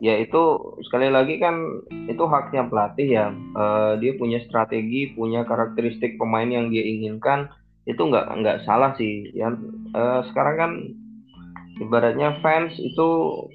Ya 0.03 0.19
itu 0.19 0.75
sekali 0.87 1.07
lagi 1.07 1.39
kan 1.39 1.85
itu 2.11 2.23
haknya 2.27 2.67
pelatih 2.67 3.07
ya. 3.07 3.25
Uh, 3.55 3.95
dia 3.99 4.15
punya 4.19 4.43
strategi, 4.47 5.11
punya 5.15 5.47
karakteristik 5.47 6.19
pemain 6.19 6.47
yang 6.47 6.67
dia 6.67 6.83
inginkan 6.83 7.47
itu 7.85 8.01
nggak 8.01 8.27
nggak 8.41 8.57
salah 8.67 8.91
sih. 8.99 9.31
Ya 9.31 9.55
uh, 9.95 10.21
sekarang 10.31 10.55
kan 10.57 10.71
ibaratnya 11.79 12.39
fans 12.39 12.71
itu 12.79 13.07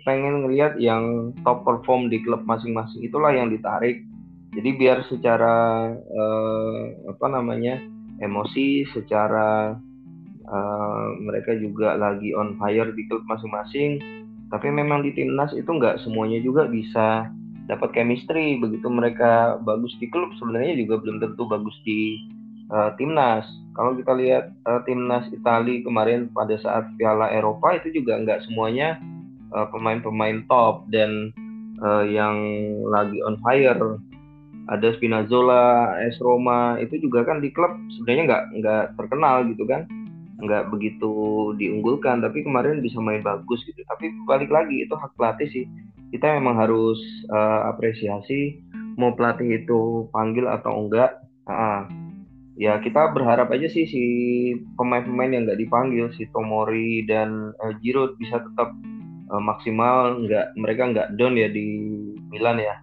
pengen 0.05 0.45
ngelihat 0.45 0.77
yang 0.77 1.33
top 1.45 1.65
perform 1.65 2.13
di 2.13 2.21
klub 2.21 2.45
masing-masing 2.45 3.01
itulah 3.01 3.33
yang 3.33 3.49
ditarik 3.49 4.05
jadi 4.53 4.71
biar 4.77 4.99
secara 5.09 5.89
uh, 5.95 6.81
apa 7.09 7.27
namanya 7.33 7.81
emosi 8.21 8.85
secara 8.93 9.79
uh, 10.45 11.07
mereka 11.23 11.57
juga 11.57 11.97
lagi 11.97 12.37
on 12.37 12.61
fire 12.61 12.93
di 12.93 13.09
klub 13.09 13.25
masing-masing 13.25 14.20
tapi 14.51 14.67
memang 14.69 15.07
di 15.07 15.15
timnas 15.15 15.55
itu 15.55 15.71
nggak 15.71 16.03
semuanya 16.03 16.43
juga 16.43 16.67
bisa 16.67 17.31
dapat 17.71 17.95
chemistry 17.95 18.59
begitu 18.59 18.91
mereka 18.91 19.63
bagus 19.63 19.95
di 20.03 20.11
klub 20.11 20.35
sebenarnya 20.43 20.75
juga 20.75 20.99
belum 20.99 21.23
tentu 21.23 21.47
bagus 21.47 21.75
di 21.87 22.19
uh, 22.75 22.91
timnas. 22.99 23.47
Kalau 23.79 23.95
kita 23.95 24.11
lihat 24.19 24.51
uh, 24.67 24.83
timnas 24.83 25.31
Italia 25.31 25.79
kemarin 25.87 26.27
pada 26.35 26.59
saat 26.59 26.91
Piala 26.99 27.31
Eropa 27.31 27.79
itu 27.79 28.03
juga 28.03 28.19
nggak 28.19 28.51
semuanya 28.51 28.99
pemain 29.51 29.99
pemain-pemain 29.99 30.47
top 30.47 30.87
dan 30.95 31.35
uh, 31.83 32.07
yang 32.07 32.39
lagi 32.87 33.19
on 33.23 33.39
fire. 33.43 33.99
Ada 34.71 34.95
Spinazzola, 34.95 35.99
AS 35.99 36.15
Roma 36.23 36.79
itu 36.79 37.03
juga 37.03 37.27
kan 37.27 37.43
di 37.43 37.51
klub 37.51 37.75
sebenarnya 37.99 38.25
nggak 38.31 38.45
nggak 38.63 38.85
terkenal 38.95 39.43
gitu 39.51 39.67
kan, 39.67 39.91
nggak 40.41 40.73
begitu 40.73 41.13
diunggulkan. 41.57 42.25
Tapi 42.25 42.45
kemarin 42.45 42.81
bisa 42.81 42.99
main 42.99 43.21
bagus 43.21 43.63
gitu. 43.69 43.81
Tapi 43.87 44.13
balik 44.25 44.51
lagi 44.51 44.85
itu 44.85 44.95
hak 44.97 45.15
pelatih 45.17 45.49
sih. 45.49 45.65
Kita 46.11 46.35
memang 46.41 46.59
harus 46.59 46.99
uh, 47.31 47.71
apresiasi 47.71 48.59
mau 48.99 49.15
pelatih 49.15 49.63
itu 49.63 50.11
panggil 50.11 50.51
atau 50.51 50.85
enggak. 50.85 51.23
Uh, 51.47 51.87
ya 52.61 52.77
kita 52.83 53.17
berharap 53.17 53.49
aja 53.49 53.71
sih 53.73 53.89
si 53.89 54.05
pemain-pemain 54.77 55.33
yang 55.33 55.49
nggak 55.49 55.61
dipanggil 55.65 56.13
si 56.13 56.29
Tomori 56.35 57.09
dan 57.09 57.57
uh, 57.65 57.73
Giroud 57.81 58.21
bisa 58.21 58.43
tetap 58.43 58.77
uh, 59.33 59.43
maksimal 59.43 60.21
nggak 60.27 60.53
mereka 60.61 60.83
nggak 60.93 61.09
down 61.17 61.41
ya 61.41 61.49
di 61.49 61.89
Milan 62.29 62.61
ya. 62.61 62.77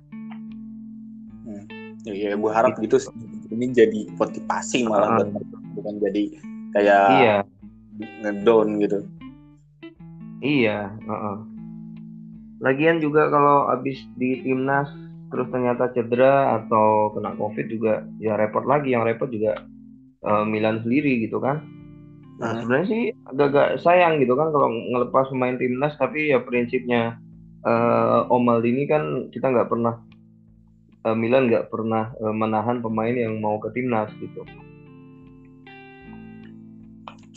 Hmm. 1.46 1.66
Ya, 2.08 2.40
gue 2.40 2.52
harap 2.52 2.80
gitu 2.80 2.98
sih. 2.98 3.14
Ini 3.52 3.72
jadi 3.72 4.02
motivasi 4.16 4.88
malah 4.88 5.24
uh, 5.24 5.30
bukan 5.76 6.02
jadi 6.02 6.36
kayak 6.76 7.08
iya. 7.22 7.38
ngedown 8.24 8.82
gitu. 8.82 9.00
Iya. 10.42 10.92
Uh 11.06 11.14
-uh. 11.14 11.38
Lagian 12.58 12.98
juga 12.98 13.30
kalau 13.30 13.70
abis 13.70 14.02
di 14.18 14.42
timnas 14.42 14.90
terus 15.28 15.48
ternyata 15.52 15.92
cedera 15.92 16.64
atau 16.64 17.12
kena 17.12 17.36
covid 17.36 17.68
juga 17.68 18.08
ya 18.24 18.40
repot 18.40 18.64
lagi 18.64 18.96
yang 18.96 19.04
repot 19.04 19.28
juga 19.28 19.60
uh, 20.24 20.48
Milan 20.48 20.84
sendiri 20.84 21.28
gitu 21.28 21.44
kan 21.44 21.64
nah 22.38 22.54
hmm. 22.54 22.60
sebenarnya 22.64 22.88
sih 22.88 23.04
agak-agak 23.34 23.68
sayang 23.84 24.22
gitu 24.24 24.38
kan 24.38 24.54
kalau 24.54 24.70
ngelepas 24.72 25.26
pemain 25.34 25.58
timnas 25.60 25.94
tapi 26.00 26.32
ya 26.32 26.40
prinsipnya 26.40 27.18
uh, 27.68 28.30
Om 28.30 28.44
Maldini 28.46 28.88
kan 28.88 29.28
kita 29.34 29.52
nggak 29.52 29.68
pernah 29.68 30.00
uh, 31.04 31.16
Milan 31.18 31.52
nggak 31.52 31.68
pernah 31.74 32.14
uh, 32.24 32.32
menahan 32.32 32.80
pemain 32.80 33.12
yang 33.12 33.42
mau 33.44 33.60
ke 33.60 33.74
timnas 33.76 34.08
gitu 34.22 34.48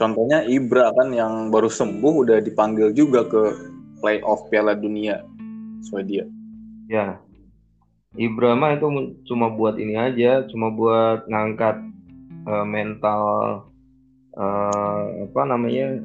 contohnya 0.00 0.48
Ibra 0.48 0.96
kan 0.96 1.12
yang 1.12 1.52
baru 1.52 1.68
sembuh 1.68 2.24
udah 2.24 2.40
dipanggil 2.40 2.96
juga 2.96 3.28
ke 3.28 3.52
playoff 4.00 4.48
Piala 4.48 4.72
Dunia. 4.72 5.20
Swedia 5.84 6.24
ya. 6.90 7.22
Ibrahima 8.18 8.74
itu 8.74 9.14
cuma 9.30 9.54
buat 9.54 9.78
ini 9.78 9.94
aja, 9.94 10.42
cuma 10.50 10.74
buat 10.74 11.30
ngangkat 11.30 11.78
uh, 12.50 12.66
mental 12.66 13.22
uh, 14.34 15.30
apa 15.30 15.42
namanya 15.46 16.02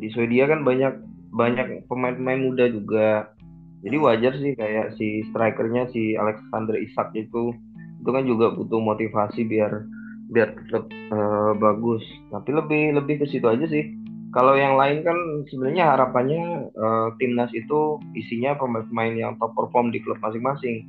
di 0.00 0.08
Swedia 0.16 0.48
kan 0.48 0.64
banyak 0.64 0.96
banyak 1.36 1.84
pemain-pemain 1.92 2.40
muda 2.40 2.72
juga. 2.72 3.36
Jadi 3.84 3.96
wajar 4.00 4.32
sih 4.40 4.56
kayak 4.56 4.96
si 4.96 5.28
strikernya 5.28 5.92
si 5.92 6.16
Alexander 6.16 6.80
Isak 6.80 7.12
itu. 7.12 7.52
Itu 8.00 8.10
kan 8.10 8.24
juga 8.24 8.56
butuh 8.56 8.80
motivasi 8.80 9.44
biar 9.44 9.84
biar 10.30 10.54
tetap 10.54 10.86
uh, 11.10 11.52
bagus. 11.58 12.04
Tapi 12.30 12.50
lebih 12.54 12.82
lebih 13.00 13.24
ke 13.24 13.26
situ 13.26 13.48
aja 13.48 13.66
sih. 13.66 13.96
Kalau 14.32 14.56
yang 14.56 14.80
lain 14.80 15.04
kan 15.04 15.16
sebenarnya 15.50 15.92
harapannya 15.92 16.72
uh, 16.72 17.12
timnas 17.20 17.52
itu 17.52 18.00
isinya 18.16 18.56
pemain-pemain 18.56 19.12
yang 19.12 19.32
top 19.36 19.52
perform 19.52 19.92
di 19.92 20.00
klub 20.00 20.16
masing-masing 20.24 20.88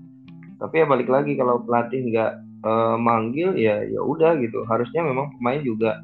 tapi 0.63 0.79
ya 0.79 0.85
balik 0.87 1.11
lagi 1.11 1.35
kalau 1.35 1.59
pelatih 1.59 2.07
nggak 2.07 2.31
uh, 2.63 2.95
manggil 2.95 3.51
ya 3.59 3.83
ya 3.83 3.99
udah 3.99 4.39
gitu 4.39 4.63
harusnya 4.63 5.03
memang 5.03 5.35
pemain 5.35 5.59
juga 5.59 5.99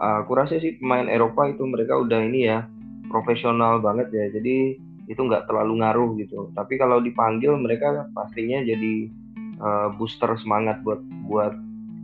uh, 0.00 0.24
aku 0.24 0.32
sih 0.48 0.80
pemain 0.80 1.04
Eropa 1.12 1.44
itu 1.52 1.60
mereka 1.68 2.00
udah 2.00 2.24
ini 2.24 2.48
ya 2.48 2.64
profesional 3.12 3.84
banget 3.84 4.08
ya 4.08 4.32
jadi 4.32 4.80
itu 5.12 5.20
nggak 5.20 5.44
terlalu 5.44 5.84
ngaruh 5.84 6.10
gitu 6.24 6.48
tapi 6.56 6.80
kalau 6.80 7.04
dipanggil 7.04 7.52
mereka 7.60 8.08
pastinya 8.16 8.64
jadi 8.64 9.12
uh, 9.60 9.92
booster 10.00 10.32
semangat 10.40 10.80
buat 10.80 11.04
buat 11.28 11.52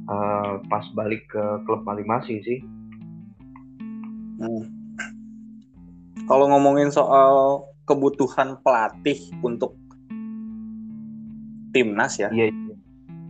uh, 0.08 0.60
pas 0.68 0.84
balik 0.96 1.28
ke 1.28 1.44
klub 1.68 1.84
masing-masing 1.84 2.40
sih 2.44 2.58
hmm. 4.40 4.64
kalau 6.26 6.48
ngomongin 6.50 6.88
soal 6.88 7.64
kebutuhan 7.84 8.56
pelatih 8.64 9.20
untuk 9.44 9.76
timnas 11.74 12.16
ya. 12.16 12.30
Iya. 12.32 12.48
iya. 12.48 12.74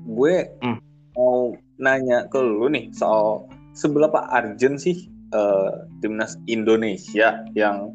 Gue 0.05 0.35
hmm. 0.63 0.79
mau 1.17 1.57
nanya 1.81 2.29
ke 2.31 2.39
lu 2.39 2.71
nih 2.71 2.93
soal 2.95 3.49
seberapa 3.75 4.31
urgent 4.31 4.79
sih 4.79 5.11
uh, 5.35 5.89
timnas 5.99 6.39
Indonesia 6.47 7.43
yang 7.59 7.91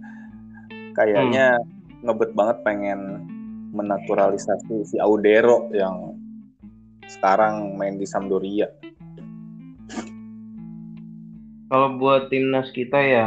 kayaknya 0.97 1.55
hmm. 1.61 2.03
ngebet 2.03 2.35
banget 2.35 2.57
pengen 2.67 3.23
menaturalisasi 3.71 4.83
si 4.83 4.97
Audero 4.99 5.69
yang 5.71 6.18
sekarang 7.09 7.75
main 7.75 7.97
di 7.97 8.05
Sampdoria. 8.05 8.69
Kalau 11.69 11.97
buat 11.97 12.29
timnas 12.33 12.69
kita 12.73 12.97
ya 12.97 13.25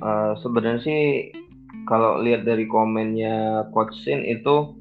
uh, 0.00 0.32
sebenarnya 0.40 0.80
sih 0.84 1.02
kalau 1.88 2.20
lihat 2.20 2.44
dari 2.44 2.68
komennya 2.68 3.68
Coach 3.72 3.96
Sin 4.04 4.24
itu 4.28 4.76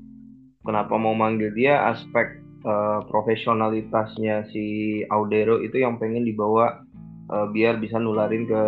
kenapa 0.68 1.00
mau 1.00 1.16
manggil 1.16 1.56
dia 1.56 1.88
aspek 1.88 2.44
uh, 2.68 3.00
profesionalitasnya 3.08 4.52
si 4.52 5.00
Audero 5.08 5.64
itu 5.64 5.80
yang 5.80 5.96
pengen 5.96 6.28
dibawa 6.28 6.84
uh, 7.32 7.48
biar 7.48 7.80
bisa 7.80 7.96
nularin 7.96 8.44
ke 8.44 8.64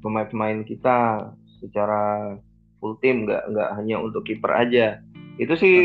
pemain-pemain 0.00 0.64
kita 0.64 1.28
secara 1.60 2.32
full 2.80 2.96
tim 3.04 3.28
nggak 3.28 3.44
nggak 3.52 3.70
hanya 3.76 4.00
untuk 4.00 4.24
kiper 4.24 4.52
aja 4.52 5.00
itu 5.36 5.52
sih 5.56 5.76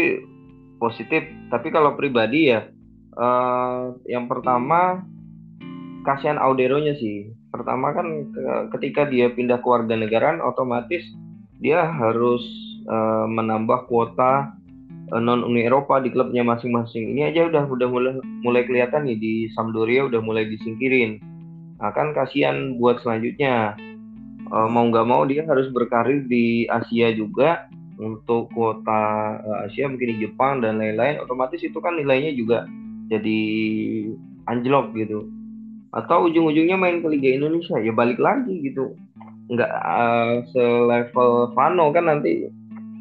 positif 0.79 1.27
tapi 1.51 1.71
kalau 1.75 1.99
pribadi 1.99 2.55
ya 2.55 2.67
uh, 3.17 3.95
yang 4.07 4.29
pertama 4.31 5.03
kasihan 6.07 6.41
Audero-nya 6.41 6.97
sih 6.97 7.31
pertama 7.51 7.91
kan 7.91 8.31
ketika 8.77 9.05
dia 9.11 9.27
pindah 9.27 9.59
ke 9.59 9.67
warga 9.67 9.93
negaraan 9.93 10.39
otomatis 10.39 11.03
dia 11.59 11.83
harus 11.83 12.41
uh, 12.87 13.27
menambah 13.27 13.85
kuota 13.91 14.55
Eh, 15.11 15.19
non 15.19 15.43
Uni 15.43 15.67
Eropa 15.67 15.99
di 15.99 16.07
klubnya 16.07 16.39
masing-masing. 16.39 17.11
Ini 17.11 17.35
aja 17.35 17.51
udah 17.51 17.67
udah 17.67 17.87
mulai 17.91 18.13
mulai 18.47 18.63
kelihatan 18.63 19.03
nih 19.03 19.19
di 19.19 19.33
Sampdoria 19.51 20.07
udah 20.07 20.23
mulai 20.23 20.47
disingkirin. 20.47 21.19
Nah 21.83 21.91
kan 21.91 22.15
kasihan 22.15 22.79
buat 22.79 23.03
selanjutnya. 23.03 23.75
uh, 24.51 24.67
mau 24.67 24.83
nggak 24.83 25.07
mau 25.07 25.23
dia 25.23 25.47
harus 25.47 25.71
berkarir 25.71 26.27
di 26.27 26.67
Asia 26.67 27.15
juga 27.15 27.71
untuk 27.95 28.51
kuota 28.51 29.39
uh, 29.39 29.63
Asia 29.63 29.87
mungkin 29.87 30.19
di 30.19 30.27
Jepang 30.27 30.59
dan 30.59 30.75
lain-lain 30.75 31.23
otomatis 31.23 31.63
itu 31.63 31.79
kan 31.79 31.95
nilainya 31.95 32.35
juga 32.35 32.67
jadi 33.11 33.39
anjlok 34.47 34.95
gitu. 34.95 35.27
Atau 35.91 36.31
ujung-ujungnya 36.31 36.79
main 36.79 37.03
ke 37.03 37.07
Liga 37.11 37.35
Indonesia 37.35 37.75
ya 37.75 37.91
balik 37.91 38.17
lagi 38.17 38.63
gitu. 38.63 38.95
Nggak 39.51 39.71
uh, 39.75 40.47
selevel 40.55 41.51
Vano 41.51 41.91
kan 41.91 42.07
nanti. 42.07 42.47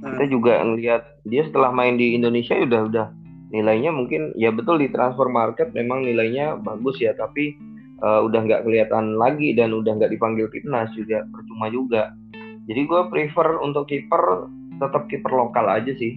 Hmm. 0.01 0.17
kita 0.17 0.33
juga 0.33 0.65
ngelihat 0.65 1.03
dia 1.29 1.45
setelah 1.45 1.69
main 1.77 2.01
di 2.01 2.17
Indonesia 2.17 2.57
ya 2.57 2.65
udah 2.65 2.83
udah 2.89 3.07
nilainya 3.53 3.93
mungkin 3.93 4.33
ya 4.33 4.49
betul 4.49 4.81
di 4.81 4.89
transfer 4.89 5.29
market 5.29 5.77
memang 5.77 6.09
nilainya 6.09 6.57
bagus 6.57 6.97
ya 7.05 7.13
tapi 7.13 7.53
uh, 8.01 8.25
udah 8.25 8.49
nggak 8.49 8.65
kelihatan 8.65 9.21
lagi 9.21 9.53
dan 9.53 9.77
udah 9.77 10.01
nggak 10.01 10.09
dipanggil 10.09 10.49
timnas 10.49 10.89
juga 10.97 11.21
percuma 11.29 11.69
juga. 11.69 12.17
Jadi 12.65 12.81
gue 12.87 13.01
prefer 13.13 13.61
untuk 13.61 13.93
kiper 13.93 14.49
tetap 14.81 15.05
kiper 15.13 15.33
lokal 15.37 15.69
aja 15.69 15.93
sih 16.01 16.17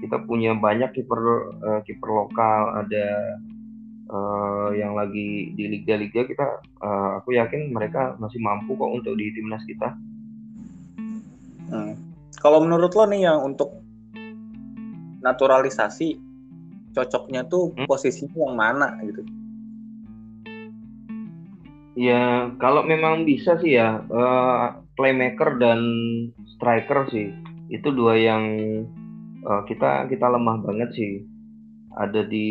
kita 0.00 0.22
punya 0.28 0.52
banyak 0.52 0.92
kiper 0.92 1.20
uh, 1.64 1.80
kiper 1.84 2.10
lokal 2.12 2.84
ada 2.84 3.06
uh, 4.12 4.70
yang 4.76 4.92
lagi 4.94 5.56
di 5.56 5.64
liga-liga 5.70 6.26
kita 6.28 6.60
uh, 6.84 7.22
aku 7.22 7.34
yakin 7.36 7.72
mereka 7.72 8.14
masih 8.20 8.38
mampu 8.42 8.76
kok 8.76 8.92
untuk 8.92 9.16
di 9.16 9.32
timnas 9.32 9.64
kita. 9.64 9.96
Hmm. 11.66 11.94
Kalau 12.38 12.62
menurut 12.62 12.92
lo 12.94 13.04
nih 13.08 13.26
yang 13.26 13.42
untuk 13.42 13.74
naturalisasi 15.24 16.20
cocoknya 16.94 17.48
tuh 17.50 17.74
hmm? 17.74 17.88
posisinya 17.90 18.46
yang 18.46 18.54
mana 18.54 18.88
gitu? 19.02 19.22
Ya 21.96 22.52
kalau 22.60 22.84
memang 22.84 23.24
bisa 23.24 23.56
sih 23.58 23.80
ya 23.80 24.04
uh, 24.12 24.78
playmaker 25.00 25.56
dan 25.56 25.80
striker 26.56 27.08
sih 27.08 27.32
itu 27.72 27.88
dua 27.90 28.14
yang 28.20 28.44
uh, 29.46 29.62
kita 29.64 30.10
kita 30.10 30.26
lemah 30.26 30.60
banget 30.66 30.90
sih 30.98 31.12
ada 31.96 32.26
di 32.26 32.48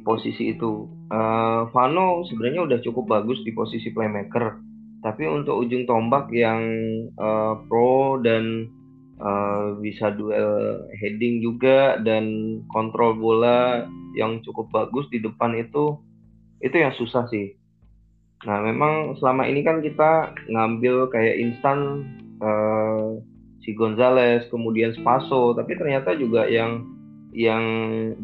posisi 0.00 0.56
itu. 0.56 0.88
Uh, 1.06 1.68
Vano 1.70 2.24
sebenarnya 2.26 2.64
udah 2.66 2.78
cukup 2.82 3.06
bagus 3.06 3.38
di 3.44 3.52
posisi 3.52 3.92
playmaker, 3.92 4.58
tapi 5.04 5.28
untuk 5.28 5.60
ujung 5.62 5.84
tombak 5.84 6.32
yang 6.32 6.64
uh, 7.20 7.60
pro 7.68 8.18
dan 8.24 8.66
uh, 9.20 9.76
bisa 9.78 10.10
duel 10.16 10.82
heading 10.98 11.44
juga 11.44 12.00
dan 12.02 12.58
kontrol 12.72 13.14
bola 13.14 13.84
yang 14.16 14.40
cukup 14.42 14.72
bagus 14.72 15.04
di 15.12 15.20
depan 15.20 15.54
itu 15.60 16.00
itu 16.64 16.74
yang 16.74 16.96
susah 16.96 17.28
sih. 17.28 17.52
Nah 18.48 18.64
memang 18.64 19.16
selama 19.20 19.44
ini 19.44 19.60
kan 19.60 19.84
kita 19.84 20.32
ngambil 20.48 21.12
kayak 21.12 21.36
instan 21.36 22.08
uh, 22.40 23.20
si 23.66 23.74
Gonzales 23.74 24.46
kemudian 24.46 24.94
Spaso, 24.94 25.52
tapi 25.58 25.74
ternyata 25.74 26.14
juga 26.14 26.46
yang 26.46 26.86
yang 27.34 27.64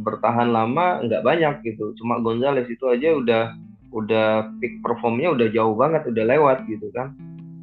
bertahan 0.00 0.54
lama 0.54 1.02
nggak 1.02 1.26
banyak 1.26 1.54
gitu. 1.66 1.92
Cuma 1.98 2.22
Gonzales 2.22 2.70
itu 2.70 2.86
aja 2.86 3.18
udah 3.18 3.44
udah 3.92 4.54
peak 4.62 4.80
performnya 4.80 5.34
udah 5.34 5.50
jauh 5.50 5.74
banget, 5.74 6.06
udah 6.08 6.24
lewat 6.24 6.64
gitu 6.70 6.88
kan. 6.94 7.12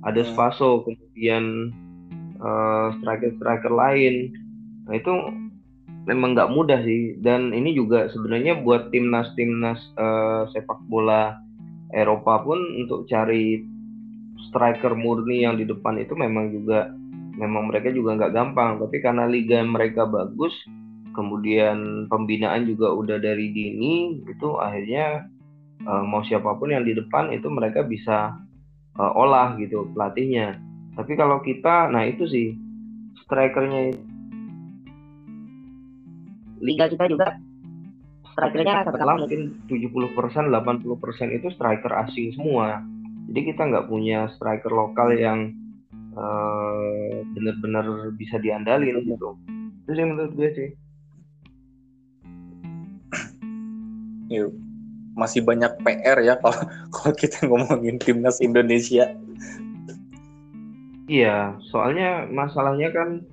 Ada 0.03 0.21
hmm. 0.21 0.29
Spaso, 0.35 0.83
kemudian 0.83 1.73
uh, 2.43 2.93
striker-striker 2.99 3.71
lain. 3.71 4.35
Nah 4.85 4.93
itu 4.99 5.09
memang 6.05 6.35
nggak 6.35 6.51
mudah 6.51 6.83
sih. 6.83 7.15
Dan 7.23 7.55
ini 7.55 7.73
juga 7.73 8.11
sebenarnya 8.11 8.59
buat 8.61 8.91
timnas-timnas 8.91 9.79
uh, 9.95 10.51
sepak 10.51 10.83
bola 10.91 11.39
Eropa 11.95 12.45
pun 12.45 12.59
untuk 12.77 13.09
cari 13.09 13.65
striker 14.51 14.93
murni 14.93 15.45
yang 15.45 15.57
di 15.57 15.65
depan 15.65 15.97
itu 15.97 16.13
memang 16.13 16.53
juga 16.53 16.93
memang 17.39 17.71
mereka 17.71 17.89
juga 17.95 18.19
nggak 18.19 18.35
gampang. 18.35 18.83
Tapi 18.83 18.97
karena 18.99 19.23
liga 19.25 19.63
mereka 19.63 20.03
bagus, 20.03 20.51
kemudian 21.15 22.05
pembinaan 22.11 22.67
juga 22.67 22.91
udah 22.91 23.17
dari 23.17 23.49
dini 23.55 24.19
itu 24.27 24.59
akhirnya 24.59 25.25
uh, 25.87 26.03
mau 26.03 26.21
siapa 26.27 26.59
pun 26.59 26.75
yang 26.75 26.83
di 26.83 26.93
depan 26.93 27.31
itu 27.31 27.47
mereka 27.47 27.87
bisa 27.87 28.35
uh, 28.99 29.11
olah 29.15 29.55
gitu 29.55 29.87
pelatihnya. 29.95 30.59
Tapi 30.99 31.15
kalau 31.15 31.39
kita 31.39 31.87
nah 31.87 32.03
itu 32.03 32.27
sih 32.27 32.47
strikernya 33.23 33.95
liga 36.59 36.91
kita 36.91 37.07
juga 37.07 37.39
strikernya 38.35 38.83
katakanlah 38.83 39.23
mungkin 39.23 39.63
70% 39.71 40.51
80% 40.51 41.37
itu 41.39 41.47
striker 41.55 41.93
asing 42.03 42.35
semua. 42.35 42.83
Jadi 43.29 43.53
kita 43.53 43.61
nggak 43.69 43.87
punya 43.87 44.27
striker 44.35 44.73
lokal 44.73 45.13
yang 45.13 45.53
uh, 46.15 47.21
benar-benar 47.35 47.85
bisa 48.15 48.37
diandalin 48.39 49.01
gitu. 49.05 49.35
Itu 49.85 49.91
sih 49.93 50.05
menurut 50.05 50.33
gue 50.33 50.49
sih. 50.55 50.69
Ya, 54.29 54.45
masih 55.17 55.41
banyak 55.41 55.73
PR 55.81 56.21
ya 56.21 56.37
kalau 56.37 56.61
kalau 56.93 57.13
kita 57.17 57.49
ngomongin 57.49 57.97
timnas 57.97 58.37
Indonesia. 58.39 59.09
Iya, 61.09 61.57
soalnya 61.73 62.29
masalahnya 62.29 62.93
kan 62.93 63.25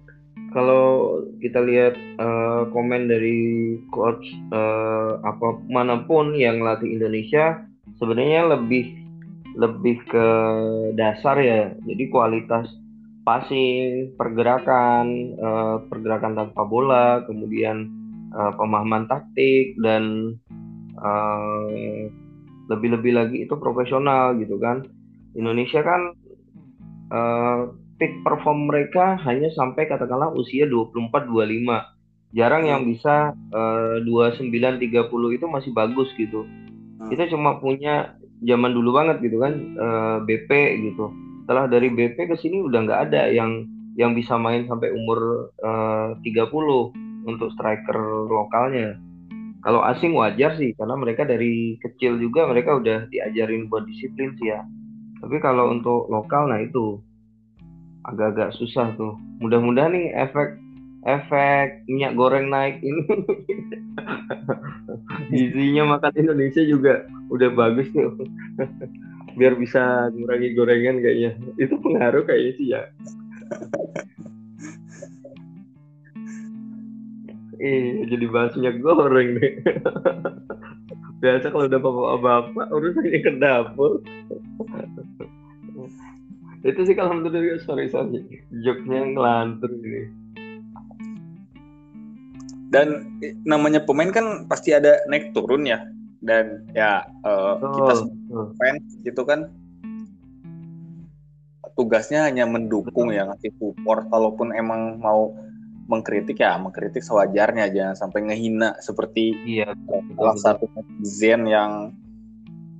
kalau 0.56 1.20
kita 1.44 1.60
lihat 1.60 1.92
uh, 2.16 2.64
komen 2.72 3.12
dari 3.12 3.76
coach 3.92 4.24
uh, 4.48 5.20
apa 5.20 5.60
mana 5.68 6.00
pun 6.08 6.32
yang 6.32 6.64
latih 6.64 6.88
Indonesia 6.88 7.60
sebenarnya 8.00 8.56
lebih 8.56 8.95
lebih 9.57 10.05
ke 10.05 10.29
dasar 10.95 11.40
ya. 11.40 11.73
Jadi 11.88 12.05
kualitas 12.12 12.69
passing, 13.27 14.14
pergerakan, 14.14 15.35
uh, 15.40 15.77
pergerakan 15.88 16.37
tanpa 16.37 16.62
bola, 16.69 17.25
kemudian 17.27 17.90
uh, 18.37 18.53
pemahaman 18.55 19.09
taktik 19.11 19.75
dan 19.81 20.37
uh, 21.01 22.07
lebih-lebih 22.66 23.12
lagi 23.14 23.37
itu 23.47 23.55
profesional 23.59 24.35
gitu 24.38 24.59
kan 24.59 24.87
Indonesia 25.38 25.81
kan 25.85 26.16
uh, 27.14 27.71
peak 27.97 28.21
perform 28.27 28.69
mereka 28.69 29.16
hanya 29.23 29.49
sampai 29.55 29.87
katakanlah 29.87 30.35
usia 30.35 30.66
24-25 30.66 32.35
jarang 32.35 32.64
yang 32.66 32.83
hmm. 32.85 32.90
bisa 32.92 33.33
uh, 33.55 34.03
29-30 34.03 35.37
itu 35.38 35.47
masih 35.47 35.71
bagus 35.73 36.11
gitu 36.19 36.45
hmm. 36.45 37.09
kita 37.12 37.31
cuma 37.31 37.62
punya 37.62 38.19
zaman 38.44 38.77
dulu 38.77 38.96
banget 38.96 39.25
gitu 39.25 39.40
kan 39.40 39.55
uh, 39.81 40.16
BP 40.25 40.51
gitu 40.92 41.09
setelah 41.44 41.70
dari 41.70 41.88
BP 41.88 42.29
ke 42.29 42.37
sini 42.37 42.61
udah 42.61 42.85
nggak 42.85 43.01
ada 43.11 43.33
yang 43.33 43.64
yang 43.96 44.12
bisa 44.12 44.37
main 44.37 44.68
sampai 44.68 44.92
umur 44.92 45.49
uh, 45.64 46.12
30 46.20 46.53
untuk 47.25 47.49
striker 47.57 48.29
lokalnya 48.29 49.01
kalau 49.66 49.83
asing 49.83 50.14
wajar 50.14 50.55
sih 50.55 50.79
karena 50.79 50.94
mereka 50.94 51.27
dari 51.27 51.75
kecil 51.83 52.22
juga 52.22 52.46
mereka 52.46 52.79
udah 52.79 53.11
diajarin 53.11 53.66
buat 53.66 53.83
disiplin 53.83 54.31
sih 54.38 54.55
ya. 54.55 54.62
Tapi 55.18 55.42
kalau 55.42 55.75
untuk 55.75 56.07
lokal 56.07 56.46
nah 56.46 56.62
itu 56.62 57.03
agak-agak 58.07 58.55
susah 58.55 58.94
tuh. 58.94 59.18
Mudah-mudahan 59.42 59.90
nih 59.90 60.14
efek 60.14 60.62
efek 61.03 61.83
minyak 61.90 62.14
goreng 62.14 62.46
naik 62.46 62.79
ini 62.79 62.99
gizinya 65.35 65.99
makan 65.99 66.14
Indonesia 66.14 66.62
juga 66.62 67.03
udah 67.32 67.50
bagus 67.54 67.88
tuh. 67.92 68.12
Biar 69.38 69.52
bisa 69.58 70.08
ngurangi 70.16 70.56
gorengan 70.56 71.04
kayaknya. 71.04 71.32
Itu 71.60 71.76
pengaruh 71.80 72.24
kayaknya 72.24 72.52
sih 72.56 72.66
ya. 72.72 72.82
Iya, 77.56 78.04
jadi 78.12 78.24
bahas 78.28 78.52
minyak 78.52 78.84
goreng 78.84 79.40
deh. 79.40 79.52
Biasa 81.24 81.48
kalau 81.48 81.64
udah 81.64 81.80
bapak-bapak 81.80 82.66
urusannya 82.68 83.20
ke 83.24 83.32
dapur. 83.40 84.04
Itu 86.66 86.80
sih 86.84 86.92
kalau 86.92 87.16
menurut 87.16 87.32
gue 87.32 87.58
sorry 87.64 87.88
sorry, 87.88 88.20
joknya 88.60 89.08
ngelantur 89.08 89.72
ini. 89.72 90.12
Dan 92.68 93.18
namanya 93.48 93.80
pemain 93.80 94.12
kan 94.12 94.44
pasti 94.50 94.76
ada 94.76 95.00
naik 95.08 95.32
turun 95.32 95.64
ya. 95.64 95.80
Dan 96.20 96.66
ya 96.72 97.05
uh, 97.22 97.61
oh, 97.61 97.72
kita 97.76 97.94
fans 98.57 98.85
gitu 99.05 99.22
kan 99.22 99.52
tugasnya 101.76 102.24
hanya 102.24 102.48
mendukung 102.48 103.12
ya 103.12 103.29
ngasih 103.29 103.52
support. 103.61 104.09
Kalaupun 104.09 104.57
emang 104.57 104.96
mau 104.98 105.37
mengkritik 105.87 106.40
ya 106.40 106.57
mengkritik 106.59 107.05
sewajarnya. 107.05 107.70
Jangan 107.70 107.94
sampai 107.94 108.20
ngehina 108.26 108.81
seperti 108.81 109.37
iya, 109.46 109.70
salah 110.16 110.37
satu 110.40 110.66
netizen 110.72 111.46
yang 111.46 111.92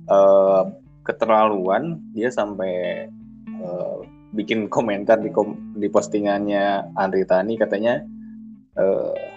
uh, 0.09 0.67
keterlaluan. 1.05 2.01
Dia 2.17 2.33
sampai 2.33 3.05
uh, 3.61 4.01
bikin 4.33 4.67
komentar 4.67 5.21
di 5.21 5.31
kom 5.31 5.77
di 5.77 5.87
postingannya 5.87 6.97
Andri 6.97 7.23
Tani. 7.23 7.53
Katanya 7.55 8.01
uh, 8.75 9.36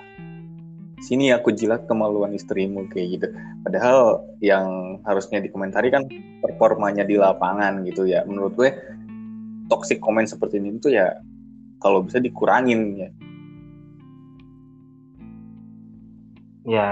sini 1.01 1.33
aku 1.33 1.51
jilat 1.57 1.89
kemaluan 1.89 2.37
istrimu 2.37 2.85
kayak 2.93 3.09
gitu. 3.17 3.27
Padahal 3.65 4.25
yang 4.45 5.01
harusnya 5.09 5.41
dikomentari 5.41 5.89
kan 5.89 6.05
performanya 6.45 7.05
di 7.09 7.17
lapangan 7.17 7.83
gitu 7.89 8.05
ya. 8.05 8.25
Menurut 8.29 8.53
gue 8.55 8.71
toxic 9.73 9.99
comment 10.03 10.29
seperti 10.29 10.61
ini 10.61 10.77
itu 10.77 10.93
ya 10.93 11.17
kalau 11.81 12.05
bisa 12.05 12.21
dikurangin 12.21 13.01
ya. 13.01 13.09
Ya 16.69 16.89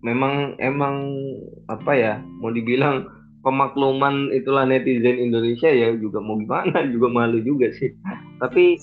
memang 0.00 0.56
emang 0.62 1.12
apa 1.68 1.92
ya 1.92 2.14
mau 2.40 2.48
dibilang 2.48 3.04
pemakluman 3.42 4.30
itulah 4.34 4.64
netizen 4.66 5.18
Indonesia 5.18 5.68
ya 5.68 5.94
juga 5.94 6.22
mau 6.22 6.38
gimana 6.40 6.86
juga 6.94 7.08
malu 7.12 7.44
juga 7.44 7.68
sih. 7.76 7.92
Tapi 8.40 8.80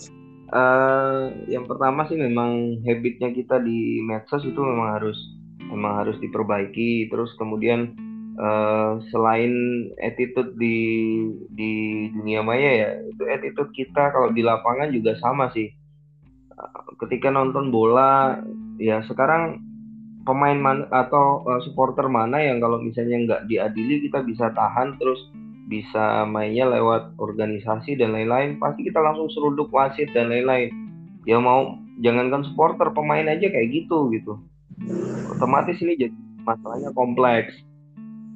uh, 0.52 1.32
yang 1.50 1.66
pertama 1.66 2.06
sih 2.10 2.18
memang 2.20 2.82
habitnya 2.86 3.32
kita 3.34 3.62
di 3.62 4.02
medsos 4.04 4.46
itu 4.46 4.58
memang 4.60 5.00
harus 5.00 5.18
memang 5.66 6.06
harus 6.06 6.18
diperbaiki. 6.22 7.10
Terus 7.10 7.34
kemudian 7.40 7.96
uh, 8.38 9.02
selain 9.10 9.54
attitude 10.02 10.54
di 10.60 10.78
di 11.54 11.74
dunia 12.14 12.46
maya 12.46 12.70
ya 12.70 12.90
itu 13.06 13.24
attitude 13.30 13.72
kita 13.74 14.14
kalau 14.14 14.30
di 14.30 14.42
lapangan 14.46 14.92
juga 14.94 15.18
sama 15.18 15.50
sih. 15.56 15.72
Uh, 16.56 16.96
ketika 17.02 17.32
nonton 17.34 17.74
bola 17.74 18.40
ya 18.78 19.04
sekarang 19.08 19.60
pemain 20.26 20.58
man 20.58 20.90
atau 20.90 21.46
uh, 21.46 21.62
supporter 21.62 22.10
mana 22.10 22.42
yang 22.42 22.58
kalau 22.58 22.82
misalnya 22.82 23.18
nggak 23.24 23.42
diadili 23.46 24.10
kita 24.10 24.26
bisa 24.26 24.50
tahan 24.52 24.98
terus 24.98 25.22
bisa 25.66 26.24
mainnya 26.30 26.70
lewat 26.70 27.18
organisasi 27.18 27.98
dan 27.98 28.14
lain-lain 28.14 28.62
pasti 28.62 28.86
kita 28.86 29.02
langsung 29.02 29.30
seruduk 29.34 29.74
wasit 29.74 30.10
dan 30.14 30.30
lain-lain. 30.30 30.70
Ya 31.26 31.42
mau 31.42 31.82
jangankan 32.06 32.46
supporter 32.46 32.94
pemain 32.94 33.26
aja 33.26 33.50
kayak 33.50 33.70
gitu 33.74 34.14
gitu. 34.14 34.38
Otomatis 35.34 35.82
ini 35.82 35.98
jadi 35.98 36.16
masalahnya 36.46 36.94
kompleks. 36.94 37.58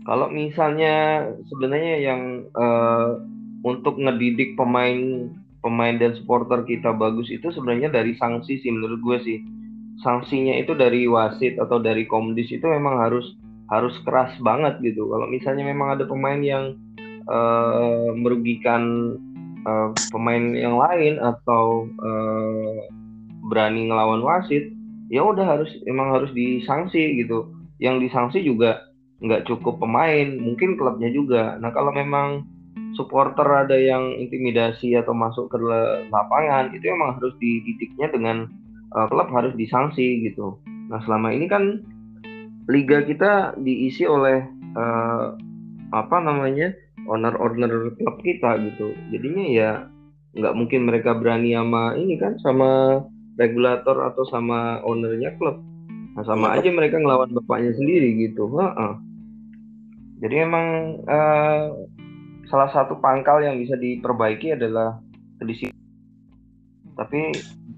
Kalau 0.09 0.31
misalnya 0.33 1.27
sebenarnya 1.53 1.95
yang 2.01 2.21
uh, 2.57 3.21
untuk 3.61 4.01
ngedidik 4.01 4.57
pemain 4.57 5.29
pemain 5.59 5.95
dan 5.99 6.15
supporter 6.15 6.63
kita 6.63 6.95
bagus 6.95 7.27
itu 7.29 7.51
sebenarnya 7.51 7.91
dari 7.91 8.15
sanksi 8.17 8.57
sih 8.57 8.71
menurut 8.73 8.99
gue 9.05 9.17
sih. 9.21 9.39
Sanksinya 9.99 10.55
itu 10.55 10.73
dari 10.73 11.05
wasit 11.05 11.59
atau 11.59 11.77
dari 11.77 12.07
komdis 12.07 12.49
itu 12.49 12.63
memang 12.63 13.03
harus 13.03 13.35
harus 13.69 13.93
keras 14.07 14.33
banget 14.41 14.81
gitu. 14.81 15.11
Kalau 15.11 15.29
misalnya 15.29 15.67
memang 15.67 15.99
ada 15.99 16.07
pemain 16.09 16.39
yang 16.41 16.73
uh, 17.29 18.11
merugikan 18.17 19.15
uh, 19.63 19.93
pemain 20.09 20.57
yang 20.57 20.75
lain 20.75 21.21
atau 21.21 21.85
uh, 22.01 22.77
berani 23.49 23.89
ngelawan 23.89 24.21
wasit 24.25 24.69
ya 25.09 25.25
udah 25.25 25.57
harus 25.57 25.69
emang 25.89 26.13
harus 26.13 26.29
disanksi 26.33 27.21
gitu. 27.21 27.49
Yang 27.79 28.09
disanksi 28.09 28.43
juga 28.45 28.89
nggak 29.19 29.47
cukup 29.49 29.81
pemain 29.81 30.27
mungkin 30.37 30.75
klubnya 30.75 31.09
juga. 31.11 31.57
Nah 31.59 31.71
kalau 31.71 31.91
memang 31.91 32.45
supporter 32.95 33.45
ada 33.45 33.75
yang 33.75 34.15
intimidasi 34.17 34.95
atau 34.95 35.13
masuk 35.13 35.51
ke 35.51 35.57
lapangan 36.09 36.73
itu 36.73 36.85
emang 36.89 37.15
harus 37.19 37.33
dididiknya 37.39 38.07
dengan 38.11 38.37
uh, 38.95 39.07
klub 39.09 39.29
harus 39.33 39.53
disanksi 39.55 40.25
gitu. 40.29 40.57
Nah 40.89 41.01
selama 41.05 41.33
ini 41.33 41.45
kan 41.49 41.83
liga 42.69 43.01
kita 43.01 43.57
diisi 43.59 44.05
oleh 44.05 44.45
uh, 44.77 45.33
apa 45.89 46.17
namanya 46.21 46.69
owner-owner 47.09 47.97
klub 47.97 48.17
kita 48.21 48.61
gitu. 48.69 48.93
Jadinya 49.09 49.45
ya 49.49 49.71
nggak 50.37 50.53
mungkin 50.55 50.85
mereka 50.85 51.17
berani 51.17 51.57
sama 51.57 51.97
ini 51.97 52.15
kan 52.21 52.37
sama 52.45 53.01
regulator 53.41 53.97
atau 54.05 54.23
sama 54.29 54.79
ownernya 54.85 55.33
klub. 55.41 55.57
Nah 56.13 56.23
sama 56.23 56.53
iya. 56.53 56.61
aja 56.61 56.69
mereka 56.69 57.01
ngelawan 57.01 57.33
bapaknya 57.33 57.73
sendiri 57.73 58.29
gitu. 58.29 58.45
Ha 58.61 59.01
jadi 60.19 60.43
emang 60.43 60.99
uh, 61.07 61.71
salah 62.51 62.69
satu 62.75 62.99
pangkal 62.99 63.39
yang 63.39 63.55
bisa 63.55 63.79
diperbaiki 63.79 64.51
adalah 64.51 64.99
kedisiplinan. 65.39 65.79
Tapi 66.99 67.31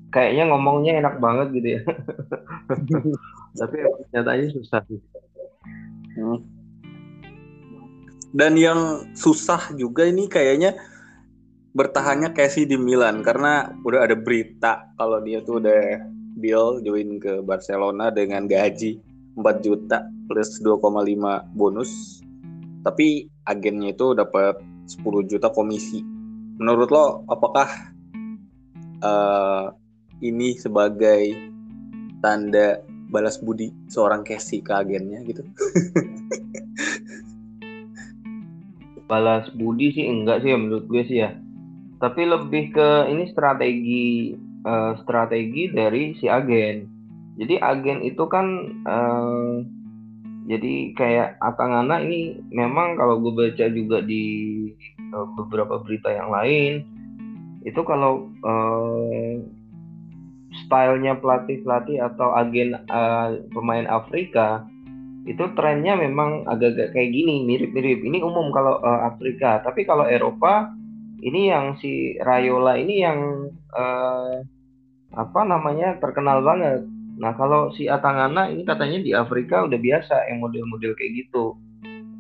kayaknya 0.10 0.50
ngomongnya 0.50 0.98
enak 1.06 1.22
banget 1.22 1.48
gitu 1.54 1.68
ya. 1.78 1.82
Tapi 3.62 3.76
nyatanya 4.10 4.48
susah 4.58 4.82
sih. 4.90 4.98
Hmm 6.18 6.61
dan 8.32 8.56
yang 8.56 9.12
susah 9.12 9.76
juga 9.76 10.08
ini 10.08 10.32
kayaknya 10.32 10.80
bertahannya 11.72 12.36
Casey 12.36 12.68
di 12.68 12.76
Milan 12.76 13.24
karena 13.24 13.72
udah 13.84 14.08
ada 14.08 14.16
berita 14.16 14.92
kalau 14.96 15.24
dia 15.24 15.40
tuh 15.44 15.64
udah 15.64 16.00
deal 16.40 16.80
join 16.84 17.20
ke 17.20 17.44
Barcelona 17.44 18.12
dengan 18.12 18.48
gaji 18.48 19.00
4 19.36 19.64
juta 19.64 20.08
plus 20.28 20.60
2,5 20.64 21.56
bonus. 21.56 22.24
Tapi 22.82 23.30
agennya 23.48 23.94
itu 23.94 24.16
dapat 24.18 24.60
10 24.90 25.32
juta 25.32 25.48
komisi. 25.52 26.04
Menurut 26.60 26.90
lo 26.92 27.06
apakah 27.28 27.70
uh, 29.04 29.72
ini 30.24 30.56
sebagai 30.56 31.36
tanda 32.20 32.80
balas 33.12 33.40
budi 33.44 33.72
seorang 33.92 34.24
Casey 34.24 34.64
ke 34.64 34.72
agennya 34.72 35.20
gitu 35.28 35.44
balas 39.12 39.52
budi 39.60 39.92
sih 39.92 40.08
enggak 40.08 40.40
sih 40.40 40.56
menurut 40.56 40.88
gue 40.88 41.04
sih 41.04 41.20
ya. 41.28 41.36
Tapi 42.00 42.24
lebih 42.24 42.72
ke 42.72 43.12
ini 43.12 43.28
strategi 43.28 44.32
uh, 44.64 44.96
strategi 45.04 45.68
dari 45.68 46.16
si 46.16 46.32
agen. 46.32 46.88
Jadi 47.36 47.60
agen 47.60 48.00
itu 48.08 48.24
kan 48.32 48.48
uh, 48.88 49.60
jadi 50.48 50.96
kayak 50.98 51.38
Atangana 51.44 52.00
ini 52.02 52.40
memang 52.50 52.96
kalau 52.96 53.20
gue 53.20 53.34
baca 53.36 53.66
juga 53.70 54.00
di 54.02 54.24
uh, 55.14 55.28
beberapa 55.38 55.84
berita 55.84 56.10
yang 56.10 56.32
lain 56.32 56.88
itu 57.62 57.78
kalau 57.86 58.34
uh, 58.42 59.38
stylenya 60.66 61.16
pelatih 61.22 61.62
pelatih 61.62 62.02
atau 62.02 62.34
agen 62.34 62.74
uh, 62.90 63.38
pemain 63.54 63.86
Afrika 63.86 64.66
itu 65.22 65.54
trennya 65.54 65.94
memang 65.94 66.50
agak-agak 66.50 66.98
kayak 66.98 67.14
gini 67.14 67.46
mirip-mirip. 67.46 68.02
Ini 68.02 68.26
umum 68.26 68.50
kalau 68.50 68.82
uh, 68.82 69.06
Afrika. 69.06 69.62
Tapi 69.62 69.86
kalau 69.86 70.10
Eropa 70.10 70.74
ini 71.22 71.54
yang 71.54 71.78
si 71.78 72.18
Rayola 72.18 72.82
ini 72.82 72.96
yang 73.06 73.50
uh, 73.78 74.42
apa 75.14 75.42
namanya 75.46 76.02
terkenal 76.02 76.42
banget. 76.42 76.82
Nah 77.22 77.38
kalau 77.38 77.70
si 77.78 77.86
Atangana 77.86 78.50
ini 78.50 78.66
katanya 78.66 78.98
di 78.98 79.14
Afrika 79.14 79.62
udah 79.62 79.78
biasa 79.78 80.26
yang 80.34 80.42
model-model 80.42 80.98
kayak 80.98 81.28
gitu. 81.28 81.54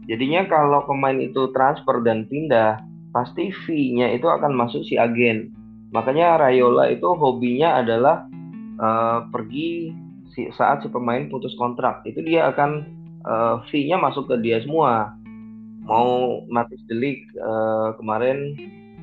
Jadinya 0.05 0.45
kalau 0.45 0.85
pemain 0.85 1.17
itu 1.17 1.49
transfer 1.55 2.05
dan 2.05 2.29
pindah 2.29 2.81
pasti 3.09 3.49
fee-nya 3.65 4.13
itu 4.13 4.29
akan 4.29 4.53
masuk 4.53 4.85
si 4.85 5.01
agen. 5.01 5.49
Makanya 5.89 6.37
Rayola 6.37 6.93
itu 6.93 7.09
hobinya 7.17 7.81
adalah 7.81 8.29
uh, 8.77 9.27
pergi 9.33 9.91
si, 10.33 10.49
saat 10.55 10.83
si 10.83 10.87
pemain 10.89 11.27
putus 11.27 11.53
kontrak 11.59 12.03
itu 12.07 12.19
dia 12.23 12.49
akan 12.51 12.87
uh, 13.25 13.55
fee-nya 13.69 13.99
masuk 13.99 14.31
ke 14.31 14.35
dia 14.41 14.61
semua. 14.63 15.15
Mau 15.81 16.45
Matis 16.47 16.81
Delik 16.85 17.25
uh, 17.41 17.97
kemarin 17.97 18.55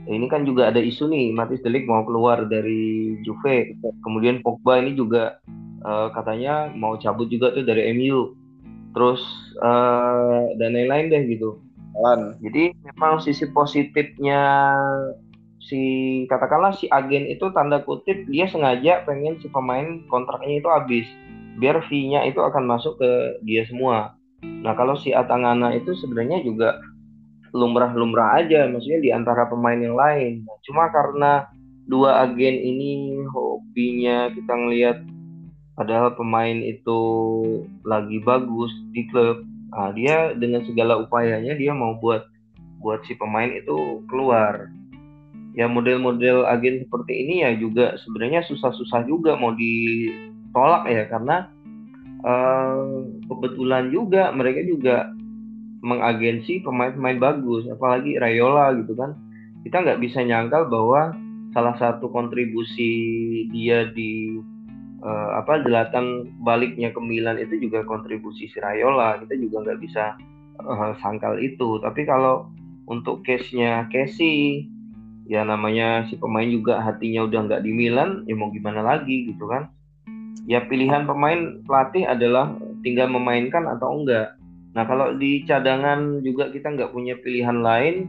ini 0.08 0.24
kan 0.30 0.46
juga 0.48 0.72
ada 0.72 0.80
isu 0.80 1.10
nih 1.10 1.34
Matis 1.34 1.60
Delik 1.60 1.84
mau 1.84 2.06
keluar 2.06 2.46
dari 2.48 3.18
Juve. 3.26 3.76
Kemudian 4.00 4.40
Pogba 4.40 4.80
ini 4.80 4.94
juga 4.96 5.42
uh, 5.84 6.08
katanya 6.14 6.72
mau 6.72 6.96
cabut 6.96 7.28
juga 7.28 7.52
tuh 7.52 7.66
dari 7.66 7.92
MU 7.92 8.32
terus 8.96 9.20
uh, 9.60 10.48
dan 10.56 10.74
lain-lain 10.74 11.12
deh 11.12 11.24
gitu. 11.28 11.60
Alan. 11.98 12.38
jadi 12.38 12.70
memang 12.86 13.18
sisi 13.18 13.50
positifnya 13.50 14.38
si 15.58 15.82
katakanlah 16.30 16.74
si 16.74 16.86
agen 16.88 17.26
itu 17.26 17.50
tanda 17.50 17.82
kutip 17.82 18.26
dia 18.30 18.46
sengaja 18.46 19.02
pengen 19.02 19.38
si 19.42 19.50
pemain 19.50 20.02
kontraknya 20.06 20.62
itu 20.62 20.68
habis 20.70 21.06
biar 21.58 21.82
fee-nya 21.90 22.22
itu 22.30 22.38
akan 22.38 22.70
masuk 22.70 22.98
ke 23.02 23.10
dia 23.42 23.66
semua. 23.66 24.14
Nah 24.42 24.72
kalau 24.78 24.94
si 24.94 25.10
Atangana 25.10 25.74
itu 25.74 25.94
sebenarnya 25.98 26.46
juga 26.46 26.78
lumrah-lumrah 27.52 28.44
aja, 28.44 28.68
maksudnya 28.68 29.00
di 29.00 29.10
antara 29.10 29.48
pemain 29.48 29.78
yang 29.80 29.96
lain. 29.96 30.44
Nah, 30.44 30.58
cuma 30.68 30.92
karena 30.92 31.48
dua 31.88 32.28
agen 32.28 32.56
ini 32.60 33.16
hobinya 33.32 34.28
kita 34.36 34.52
ngelihat 34.52 34.98
padahal 35.74 36.12
pemain 36.14 36.60
itu 36.60 37.00
lagi 37.88 38.20
bagus 38.22 38.70
di 38.92 39.08
klub, 39.08 39.40
nah, 39.72 39.90
dia 39.96 40.36
dengan 40.36 40.62
segala 40.68 41.00
upayanya 41.00 41.56
dia 41.56 41.72
mau 41.72 41.96
buat 41.96 42.28
buat 42.78 43.02
si 43.08 43.16
pemain 43.16 43.50
itu 43.50 44.04
keluar 44.06 44.70
ya 45.58 45.66
model-model 45.66 46.46
agen 46.46 46.86
seperti 46.86 47.26
ini 47.26 47.42
ya 47.42 47.50
juga 47.58 47.98
sebenarnya 48.06 48.46
susah-susah 48.46 49.02
juga 49.10 49.34
mau 49.34 49.50
ditolak 49.58 50.86
ya 50.86 51.10
karena 51.10 51.50
uh, 52.22 53.02
kebetulan 53.26 53.90
juga 53.90 54.30
mereka 54.30 54.62
juga 54.62 55.10
mengagensi 55.82 56.62
pemain-pemain 56.62 57.18
bagus 57.18 57.66
apalagi 57.74 58.18
Rayola 58.22 58.70
gitu 58.78 58.94
kan. 58.94 59.18
Kita 59.66 59.82
nggak 59.82 59.98
bisa 59.98 60.22
nyangkal 60.22 60.70
bahwa 60.70 61.14
salah 61.50 61.74
satu 61.82 62.06
kontribusi 62.06 62.94
dia 63.50 63.90
di 63.90 64.38
uh, 65.02 65.42
apa 65.42 65.66
jelatan 65.66 66.38
baliknya 66.46 66.94
ke 66.94 67.02
Milan 67.02 67.34
itu 67.42 67.58
juga 67.58 67.82
kontribusi 67.82 68.46
si 68.46 68.58
Rayola 68.62 69.18
kita 69.26 69.34
juga 69.34 69.66
nggak 69.66 69.80
bisa 69.82 70.14
uh, 70.62 70.94
sangkal 71.02 71.34
itu. 71.42 71.82
Tapi 71.82 72.06
kalau 72.06 72.46
untuk 72.86 73.26
case-nya 73.26 73.90
Casey 73.90 74.70
ya 75.28 75.44
namanya 75.44 76.08
si 76.08 76.16
pemain 76.16 76.48
juga 76.48 76.80
hatinya 76.80 77.28
udah 77.28 77.40
nggak 77.44 77.62
di 77.62 77.70
Milan 77.76 78.24
ya 78.24 78.32
mau 78.32 78.48
gimana 78.48 78.80
lagi 78.80 79.28
gitu 79.28 79.44
kan. 79.44 79.68
Ya 80.48 80.64
pilihan 80.64 81.04
pemain 81.04 81.60
pelatih 81.68 82.08
adalah 82.08 82.56
tinggal 82.80 83.12
memainkan 83.12 83.68
atau 83.68 84.00
enggak. 84.00 84.40
Nah 84.72 84.88
kalau 84.88 85.12
di 85.20 85.44
cadangan 85.44 86.24
juga 86.24 86.48
kita 86.48 86.72
nggak 86.72 86.96
punya 86.96 87.20
pilihan 87.20 87.60
lain 87.60 88.08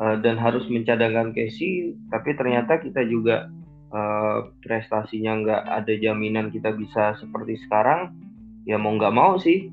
uh, 0.00 0.16
dan 0.24 0.40
harus 0.40 0.64
mencadangkan 0.72 1.36
Casey 1.36 1.92
tapi 2.08 2.32
ternyata 2.32 2.80
kita 2.80 3.04
juga 3.04 3.52
uh, 3.92 4.48
prestasinya 4.64 5.44
nggak 5.44 5.62
ada 5.68 5.92
jaminan 6.00 6.48
kita 6.48 6.72
bisa 6.72 7.12
seperti 7.20 7.60
sekarang 7.68 8.16
ya 8.64 8.80
mau 8.80 8.96
nggak 8.96 9.12
mau 9.12 9.36
sih. 9.36 9.68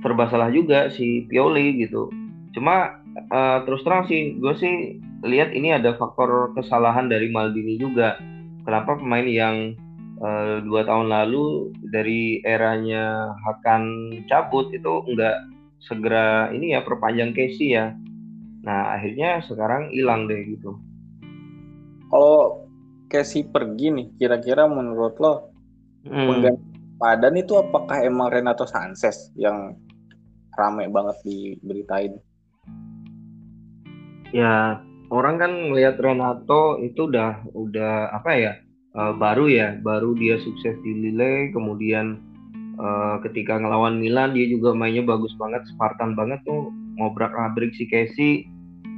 Serba 0.00 0.32
salah 0.32 0.48
juga 0.48 0.88
si 0.88 1.28
Pioli 1.28 1.76
gitu. 1.76 2.08
Cuma 2.56 3.04
uh, 3.28 3.58
terus 3.68 3.84
terang 3.84 4.08
sih 4.08 4.40
gue 4.40 4.54
sih 4.56 5.04
lihat 5.24 5.54
ini 5.56 5.72
ada 5.72 5.96
faktor 5.96 6.52
kesalahan 6.52 7.08
dari 7.08 7.32
Maldini 7.32 7.80
juga. 7.80 8.20
Kenapa 8.66 8.98
pemain 8.98 9.24
yang 9.24 9.78
uh, 10.20 10.60
dua 10.60 10.82
tahun 10.84 11.08
lalu 11.08 11.72
dari 11.94 12.42
eranya 12.42 13.32
akan 13.56 14.12
cabut 14.26 14.68
itu 14.74 15.06
enggak 15.06 15.38
segera 15.80 16.50
ini 16.50 16.74
ya 16.74 16.82
perpanjang 16.82 17.32
Casey 17.32 17.78
ya. 17.78 17.94
Nah 18.66 18.98
akhirnya 18.98 19.40
sekarang 19.46 19.94
hilang 19.94 20.26
deh 20.26 20.42
gitu. 20.44 20.76
Kalau 22.10 22.66
Casey 23.06 23.46
pergi 23.46 23.94
nih, 23.94 24.08
kira-kira 24.18 24.66
menurut 24.66 25.14
lo 25.22 25.54
hmm. 26.06 26.26
pengganti 26.26 26.66
Padan 26.96 27.36
itu 27.36 27.52
apakah 27.60 28.00
emang 28.00 28.32
Renato 28.32 28.64
Sanchez 28.64 29.28
yang 29.36 29.76
rame 30.56 30.88
banget 30.88 31.16
diberitain? 31.28 32.16
Ya 34.32 34.80
orang 35.10 35.36
kan 35.38 35.52
melihat 35.70 35.98
Renato 36.00 36.82
itu 36.82 37.06
udah 37.06 37.46
udah 37.54 38.10
apa 38.14 38.30
ya 38.34 38.52
uh, 38.98 39.14
baru 39.14 39.46
ya 39.46 39.78
baru 39.80 40.16
dia 40.18 40.40
sukses 40.42 40.74
di 40.82 40.92
Lille 40.92 41.50
kemudian 41.54 42.18
uh, 42.80 43.22
ketika 43.22 43.58
ngelawan 43.60 44.02
Milan 44.02 44.34
dia 44.34 44.46
juga 44.50 44.74
mainnya 44.74 45.06
bagus 45.06 45.34
banget 45.38 45.62
Spartan 45.70 46.18
banget 46.18 46.42
tuh 46.42 46.72
ngobrak 46.98 47.30
abrik 47.34 47.70
si 47.76 47.86
Casey 47.86 48.46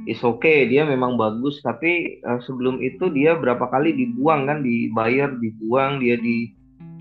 is 0.09 0.21
okay 0.25 0.65
dia 0.65 0.87
memang 0.87 1.19
bagus 1.19 1.61
tapi 1.61 2.17
uh, 2.25 2.41
sebelum 2.41 2.81
itu 2.81 3.11
dia 3.13 3.37
berapa 3.37 3.69
kali 3.69 3.93
dibuang 3.93 4.49
kan 4.49 4.65
di 4.65 4.89
Bayer 4.89 5.29
dibuang 5.37 6.01
dia 6.01 6.17
di 6.17 6.49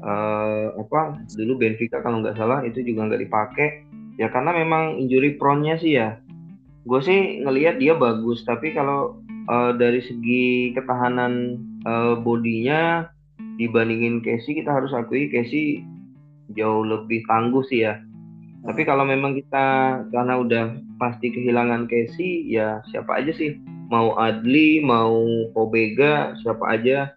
uh, 0.03 0.75
apa 0.77 1.23
dulu 1.35 1.59
Benfica 1.59 2.03
kalau 2.03 2.23
nggak 2.23 2.37
salah 2.39 2.63
itu 2.63 2.83
juga 2.83 3.09
nggak 3.11 3.23
dipakai. 3.25 3.69
Ya 4.19 4.27
karena 4.35 4.51
memang 4.51 4.99
injury 4.99 5.39
prone-nya 5.39 5.79
sih 5.79 5.95
ya 5.95 6.19
gue 6.89 7.01
sih 7.05 7.45
ngelihat 7.45 7.77
dia 7.77 7.93
bagus 7.93 8.41
tapi 8.49 8.73
kalau 8.73 9.21
uh, 9.53 9.77
dari 9.77 10.01
segi 10.01 10.73
ketahanan 10.73 11.61
uh, 11.85 12.17
bodinya 12.17 13.13
dibandingin 13.61 14.25
Casey 14.25 14.57
kita 14.57 14.73
harus 14.73 14.95
akui 14.97 15.29
Casey 15.29 15.85
jauh 16.57 16.87
lebih 16.87 17.27
tangguh 17.29 17.61
sih 17.69 17.85
ya. 17.85 18.01
Tapi 18.65 18.83
kalau 18.83 19.07
memang 19.07 19.39
kita 19.39 20.01
karena 20.11 20.35
udah 20.41 20.65
pasti 20.99 21.31
kehilangan 21.31 21.87
Casey 21.87 22.49
ya 22.49 22.81
siapa 22.91 23.21
aja 23.21 23.35
sih? 23.35 23.59
Mau 23.89 24.17
Adli 24.17 24.81
mau 24.85 25.25
Pobega 25.53 26.37
siapa 26.41 26.77
aja 26.77 27.13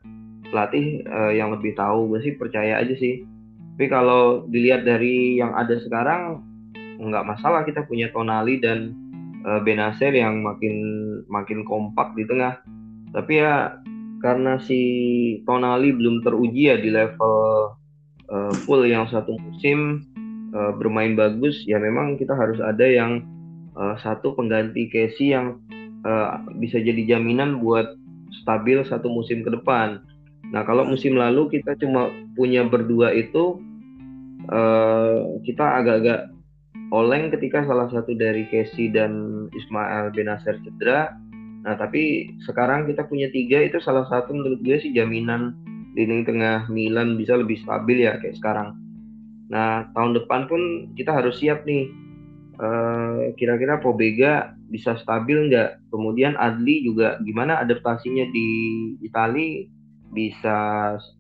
pelatih 0.52 1.04
uh, 1.08 1.32
yang 1.32 1.56
lebih 1.56 1.76
tahu 1.80 2.12
gue 2.12 2.20
sih 2.24 2.34
percaya 2.36 2.80
aja 2.82 2.94
sih. 2.98 3.24
Tapi 3.78 3.88
kalau 3.90 4.46
dilihat 4.52 4.86
dari 4.86 5.42
yang 5.42 5.56
ada 5.58 5.80
sekarang 5.82 6.44
nggak 7.02 7.26
masalah 7.26 7.66
kita 7.66 7.82
punya 7.90 8.14
Tonali 8.14 8.62
dan 8.62 8.94
uh, 9.45 9.60
Benacer 9.63 10.13
yang 10.13 10.41
makin 10.45 10.75
makin 11.30 11.65
kompak 11.65 12.13
di 12.17 12.23
tengah. 12.25 12.62
Tapi 13.12 13.43
ya 13.43 13.75
karena 14.21 14.62
si 14.62 14.80
Tonali 15.49 15.91
belum 15.91 16.21
teruji 16.21 16.69
ya 16.71 16.77
di 16.77 16.93
level 16.93 17.38
uh, 18.30 18.54
full 18.63 18.86
yang 18.86 19.10
satu 19.10 19.36
musim 19.41 20.06
uh, 20.54 20.71
bermain 20.77 21.17
bagus, 21.17 21.65
ya 21.65 21.82
memang 21.82 22.15
kita 22.21 22.38
harus 22.38 22.62
ada 22.62 22.86
yang 22.86 23.25
uh, 23.75 23.97
satu 23.99 24.38
pengganti 24.38 24.88
Casey 24.88 25.34
yang 25.36 25.60
uh, 26.06 26.39
bisa 26.62 26.80
jadi 26.80 27.17
jaminan 27.17 27.60
buat 27.60 27.97
stabil 28.45 28.80
satu 28.88 29.12
musim 29.12 29.43
ke 29.43 29.51
depan. 29.51 29.99
Nah 30.51 30.63
kalau 30.63 30.88
musim 30.88 31.15
lalu 31.15 31.47
kita 31.51 31.75
cuma 31.80 32.12
punya 32.36 32.63
berdua 32.63 33.12
itu 33.12 33.60
uh, 34.51 35.39
kita 35.43 35.84
agak-agak 35.84 36.31
oleng 36.91 37.32
ketika 37.32 37.63
salah 37.63 37.88
satu 37.88 38.12
dari 38.13 38.43
Casey 38.51 38.91
dan 38.91 39.47
Ismail 39.56 40.12
Benacer 40.12 40.60
cedera. 40.62 41.15
Nah, 41.63 41.80
tapi 41.80 42.36
sekarang 42.43 42.89
kita 42.89 43.08
punya 43.08 43.32
tiga 43.32 43.63
itu 43.63 43.80
salah 43.80 44.04
satu 44.12 44.36
menurut 44.36 44.60
gue 44.60 44.77
sih 44.82 44.91
jaminan 44.91 45.56
lini 45.95 46.23
tengah 46.27 46.67
Milan 46.67 47.15
bisa 47.15 47.39
lebih 47.39 47.60
stabil 47.63 48.04
ya 48.04 48.19
kayak 48.19 48.36
sekarang. 48.39 48.75
Nah, 49.51 49.88
tahun 49.95 50.19
depan 50.19 50.47
pun 50.51 50.91
kita 50.95 51.12
harus 51.15 51.39
siap 51.39 51.63
nih. 51.63 51.91
Uh, 52.62 53.34
kira-kira 53.41 53.82
Pobega 53.82 54.54
bisa 54.69 54.93
stabil 55.01 55.49
nggak? 55.49 55.82
Kemudian 55.89 56.38
Adli 56.38 56.86
juga 56.86 57.17
gimana 57.25 57.58
adaptasinya 57.58 58.30
di 58.30 58.49
Italia 59.01 59.65
bisa 60.12 60.58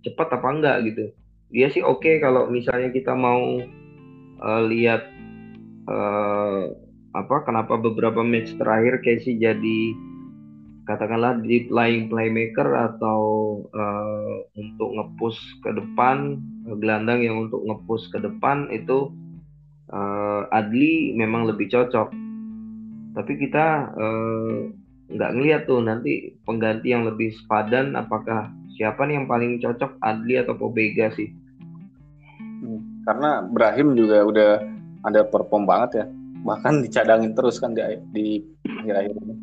cepat 0.03 0.37
apa 0.37 0.47
enggak 0.51 0.77
gitu? 0.85 1.05
Dia 1.51 1.67
sih 1.71 1.81
oke 1.81 2.03
okay 2.03 2.15
kalau 2.21 2.47
misalnya 2.47 2.93
kita 2.93 3.15
mau 3.17 3.57
uh, 4.43 4.61
lihat 4.69 5.20
uh, 5.87 6.69
apa 7.11 7.35
kenapa 7.43 7.75
beberapa 7.75 8.23
match 8.23 8.55
terakhir 8.55 9.03
Casey 9.03 9.35
jadi 9.39 9.79
katakanlah 10.89 11.39
deep 11.45 11.69
lying 11.69 12.09
playmaker 12.09 12.65
atau 12.65 13.21
uh, 13.71 14.35
untuk 14.57 14.89
ngepush 14.97 15.39
ke 15.61 15.69
depan 15.77 16.41
gelandang 16.81 17.21
yang 17.21 17.37
untuk 17.47 17.61
ngepush 17.63 18.09
ke 18.09 18.19
depan 18.21 18.67
itu 18.73 19.11
uh, 19.93 20.47
Adli 20.49 21.13
memang 21.13 21.45
lebih 21.45 21.69
cocok. 21.69 22.09
Tapi 23.11 23.33
kita 23.35 23.91
nggak 25.11 25.31
uh, 25.31 25.35
ngeliat 25.35 25.67
tuh 25.67 25.83
nanti 25.83 26.31
pengganti 26.47 26.95
yang 26.95 27.03
lebih 27.03 27.35
sepadan 27.43 27.99
apakah 27.99 28.49
siapa 28.79 29.03
nih 29.03 29.21
yang 29.21 29.27
paling 29.27 29.59
cocok 29.59 29.99
Adli 30.01 30.39
atau 30.39 30.55
Pobega 30.55 31.11
sih? 31.13 31.29
Hmm, 32.39 33.03
karena 33.03 33.43
Brahim 33.51 33.93
juga 33.99 34.23
udah 34.23 34.51
ada 35.05 35.25
perform 35.25 35.65
banget 35.65 36.03
ya. 36.03 36.05
Bahkan 36.41 36.85
dicadangin 36.85 37.33
terus 37.37 37.61
kan 37.61 37.77
di 37.77 37.81
di 38.13 38.25
akhir-akhir 38.65 39.13
ini. 39.13 39.35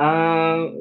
Uh, 0.00 0.72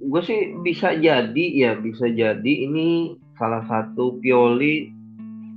gue 0.00 0.22
sih 0.24 0.40
bisa 0.62 0.94
jadi 0.96 1.46
ya 1.52 1.72
bisa 1.76 2.06
jadi 2.08 2.52
ini 2.68 3.16
salah 3.40 3.64
satu 3.66 4.20
Pioli 4.20 4.92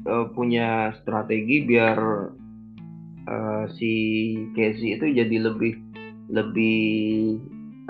uh, 0.08 0.32
punya 0.32 0.96
strategi 1.04 1.64
biar 1.68 2.00
uh, 3.28 3.66
si 3.76 3.92
Casey 4.56 4.96
itu 5.00 5.12
jadi 5.12 5.38
lebih 5.52 5.76
lebih 6.32 7.38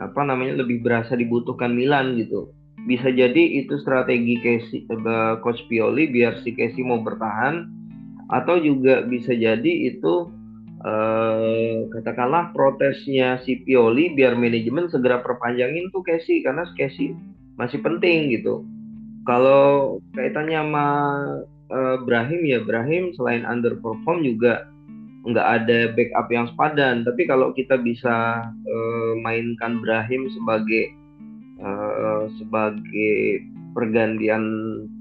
apa 0.02 0.26
namanya 0.26 0.66
lebih 0.66 0.82
berasa 0.82 1.14
dibutuhkan 1.14 1.74
Milan 1.74 2.18
gitu. 2.18 2.50
Bisa 2.84 3.08
jadi 3.08 3.64
itu 3.64 3.80
strategi 3.80 4.36
Casey, 4.44 4.84
uh, 4.92 5.40
coach 5.40 5.62
Pioli 5.72 6.10
biar 6.10 6.42
si 6.44 6.52
Casey 6.58 6.84
mau 6.84 7.00
bertahan 7.00 7.70
atau 8.32 8.56
juga 8.60 9.04
bisa 9.04 9.36
jadi 9.36 9.72
itu 9.92 10.32
eh, 10.84 11.88
katakanlah 11.92 12.52
protesnya 12.56 13.40
si 13.44 13.64
Pioli 13.64 14.14
biar 14.16 14.36
manajemen 14.36 14.88
segera 14.92 15.24
perpanjangin 15.24 15.90
tuh 15.92 16.04
Casey 16.06 16.44
karena 16.44 16.68
Casey 16.76 17.16
masih 17.60 17.80
penting 17.84 18.32
gitu. 18.34 18.64
Kalau 19.24 19.98
kaitannya 20.16 20.60
sama 20.60 20.88
eh, 21.72 21.98
Brahim 22.04 22.42
ya 22.44 22.60
Brahim 22.64 23.16
selain 23.16 23.48
underperform 23.48 24.24
juga 24.24 24.68
nggak 25.24 25.48
ada 25.64 25.78
backup 25.96 26.28
yang 26.32 26.46
sepadan. 26.52 27.08
Tapi 27.08 27.24
kalau 27.28 27.56
kita 27.56 27.80
bisa 27.80 28.44
eh, 28.48 29.12
mainkan 29.24 29.80
Brahim 29.80 30.28
sebagai 30.32 30.92
eh, 31.64 32.24
sebagai 32.40 33.48
pergantian 33.74 34.44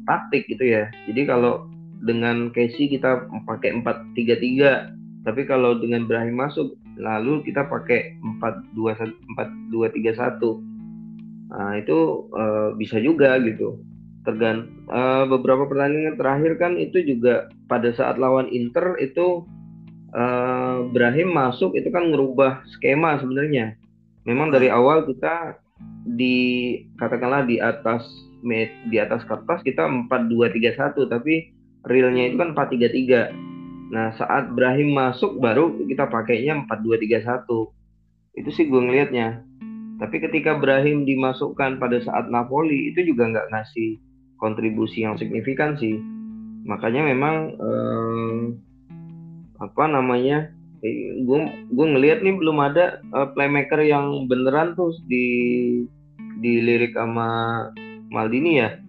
taktik 0.08 0.46
gitu 0.48 0.64
ya. 0.64 0.84
Jadi 1.10 1.28
kalau 1.28 1.71
dengan 2.02 2.50
Casey 2.50 2.90
kita 2.90 3.30
pakai 3.46 3.78
4-3-3 3.80 5.22
tapi 5.22 5.46
kalau 5.46 5.78
dengan 5.78 6.04
Brahim 6.10 6.42
masuk 6.42 6.74
lalu 6.98 7.40
kita 7.46 7.66
pakai 7.70 8.18
4-2-1 8.74 9.14
4-2-3-1 9.70 10.72
nah 11.52 11.76
itu 11.76 12.28
uh, 12.32 12.72
bisa 12.80 12.96
juga 12.96 13.36
gitu. 13.44 13.76
Tergant 14.24 14.70
uh, 14.88 15.28
beberapa 15.28 15.68
pertandingan 15.68 16.16
terakhir 16.16 16.56
kan 16.56 16.80
itu 16.80 17.04
juga 17.04 17.52
pada 17.68 17.92
saat 17.92 18.16
lawan 18.16 18.48
Inter 18.48 18.96
itu 19.04 19.44
uh, 20.16 20.88
Brahim 20.96 21.36
masuk 21.36 21.76
itu 21.76 21.92
kan 21.92 22.08
merubah 22.08 22.64
skema 22.72 23.20
sebenarnya. 23.20 23.76
Memang 24.24 24.48
dari 24.48 24.72
awal 24.72 25.04
kita 25.04 25.60
di 26.08 26.78
katakanlah 26.96 27.44
di 27.44 27.60
atas 27.60 28.06
di 28.88 28.96
atas 28.98 29.22
kertas 29.28 29.62
kita 29.62 29.86
4-2-3-1 30.08 30.98
tapi 31.06 31.51
realnya 31.86 32.30
itu 32.30 32.36
kan 32.38 32.54
433. 32.54 33.92
Nah, 33.92 34.16
saat 34.16 34.52
Brahim 34.56 34.96
masuk 34.96 35.36
baru 35.38 35.76
kita 35.84 36.08
pakainya 36.08 36.64
4231. 36.64 37.72
Itu 38.38 38.50
sih 38.54 38.66
gue 38.66 38.80
ngelihatnya. 38.80 39.44
Tapi 40.00 40.16
ketika 40.18 40.58
Brahim 40.58 41.04
dimasukkan 41.04 41.78
pada 41.78 42.00
saat 42.02 42.26
Napoli 42.32 42.90
itu 42.90 43.04
juga 43.04 43.28
nggak 43.28 43.52
ngasih 43.52 44.00
kontribusi 44.40 45.04
yang 45.04 45.14
signifikan 45.20 45.76
sih. 45.78 46.00
Makanya 46.66 47.06
memang 47.06 47.36
eh, 47.54 48.40
apa 49.62 49.84
namanya? 49.86 50.50
gue 50.82 51.38
eh, 51.38 51.50
gue 51.70 51.86
ngelihat 51.94 52.26
nih 52.26 52.34
belum 52.34 52.58
ada 52.58 52.98
uh, 53.14 53.30
playmaker 53.30 53.86
yang 53.86 54.26
beneran 54.26 54.74
tuh 54.74 54.90
di 55.06 55.26
di 56.42 56.52
lirik 56.58 56.98
sama 56.98 57.70
Maldini 58.10 58.58
ya. 58.58 58.81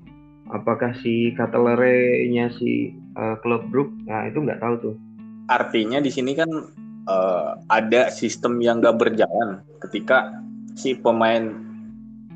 Apakah 0.53 0.93
si 1.01 1.33
Catalere-nya 1.33 2.53
si 2.53 2.93
uh, 3.17 3.35
klub 3.41 3.65
Brook? 3.73 3.89
Nah 4.05 4.29
itu 4.29 4.37
nggak 4.37 4.61
tahu 4.61 4.75
tuh. 4.77 4.95
Artinya 5.49 5.97
di 5.97 6.13
sini 6.13 6.37
kan 6.37 6.47
uh, 7.09 7.57
ada 7.73 8.13
sistem 8.13 8.61
yang 8.61 8.79
nggak 8.79 9.01
berjalan 9.01 9.65
ketika 9.81 10.29
si 10.77 10.93
pemain 10.93 11.57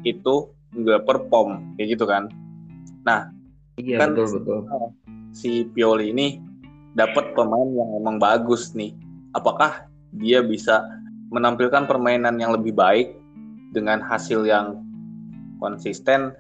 itu 0.02 0.50
nggak 0.74 1.06
perform 1.06 1.78
kayak 1.78 1.98
gitu 1.98 2.06
kan. 2.10 2.30
Nah, 3.06 3.32
iya, 3.80 4.02
kan 4.02 4.18
betul 4.18 4.42
betul. 4.42 4.60
Si 5.32 5.70
Pioli 5.70 6.12
ini 6.12 6.42
dapat 6.98 7.38
pemain 7.38 7.70
yang 7.70 7.90
emang 8.02 8.18
bagus 8.18 8.74
nih. 8.74 8.98
Apakah 9.38 9.86
dia 10.18 10.42
bisa 10.42 10.82
menampilkan 11.30 11.86
permainan 11.86 12.42
yang 12.42 12.56
lebih 12.56 12.74
baik 12.74 13.14
dengan 13.72 14.02
hasil 14.02 14.42
yang 14.44 14.82
konsisten? 15.62 16.34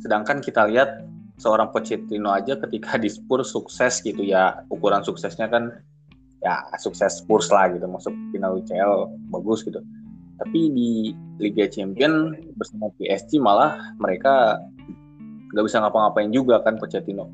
Sedangkan 0.00 0.44
kita 0.44 0.68
lihat 0.68 1.04
seorang 1.36 1.68
Pochettino 1.72 2.32
aja 2.32 2.56
ketika 2.56 2.96
di 2.96 3.08
Spurs 3.12 3.52
sukses 3.52 4.00
gitu 4.00 4.24
ya. 4.24 4.64
Ukuran 4.72 5.04
suksesnya 5.04 5.48
kan 5.48 5.72
ya 6.44 6.64
sukses 6.80 7.22
Spurs 7.24 7.48
lah 7.52 7.72
gitu. 7.72 7.84
Masuk 7.88 8.12
final 8.32 8.60
UCL 8.60 9.08
bagus 9.32 9.64
gitu. 9.64 9.80
Tapi 10.36 10.60
di 10.72 10.90
Liga 11.40 11.64
Champion 11.68 12.36
bersama 12.60 12.92
PSG 13.00 13.40
malah 13.40 13.96
mereka 13.96 14.60
nggak 15.52 15.64
bisa 15.64 15.80
ngapa-ngapain 15.80 16.32
juga 16.32 16.60
kan 16.60 16.76
Pochettino. 16.76 17.32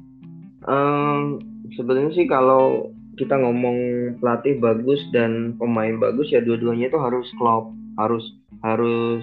Um, 0.62 1.42
sebenarnya 1.74 2.14
sih 2.14 2.26
kalau 2.30 2.94
kita 3.18 3.34
ngomong 3.36 3.78
pelatih 4.22 4.56
bagus 4.62 5.02
dan 5.10 5.58
pemain 5.58 5.98
bagus 6.00 6.32
ya 6.32 6.40
dua-duanya 6.40 6.88
itu 6.88 6.98
harus 7.02 7.28
klub 7.36 7.74
harus 8.00 8.24
harus 8.64 9.20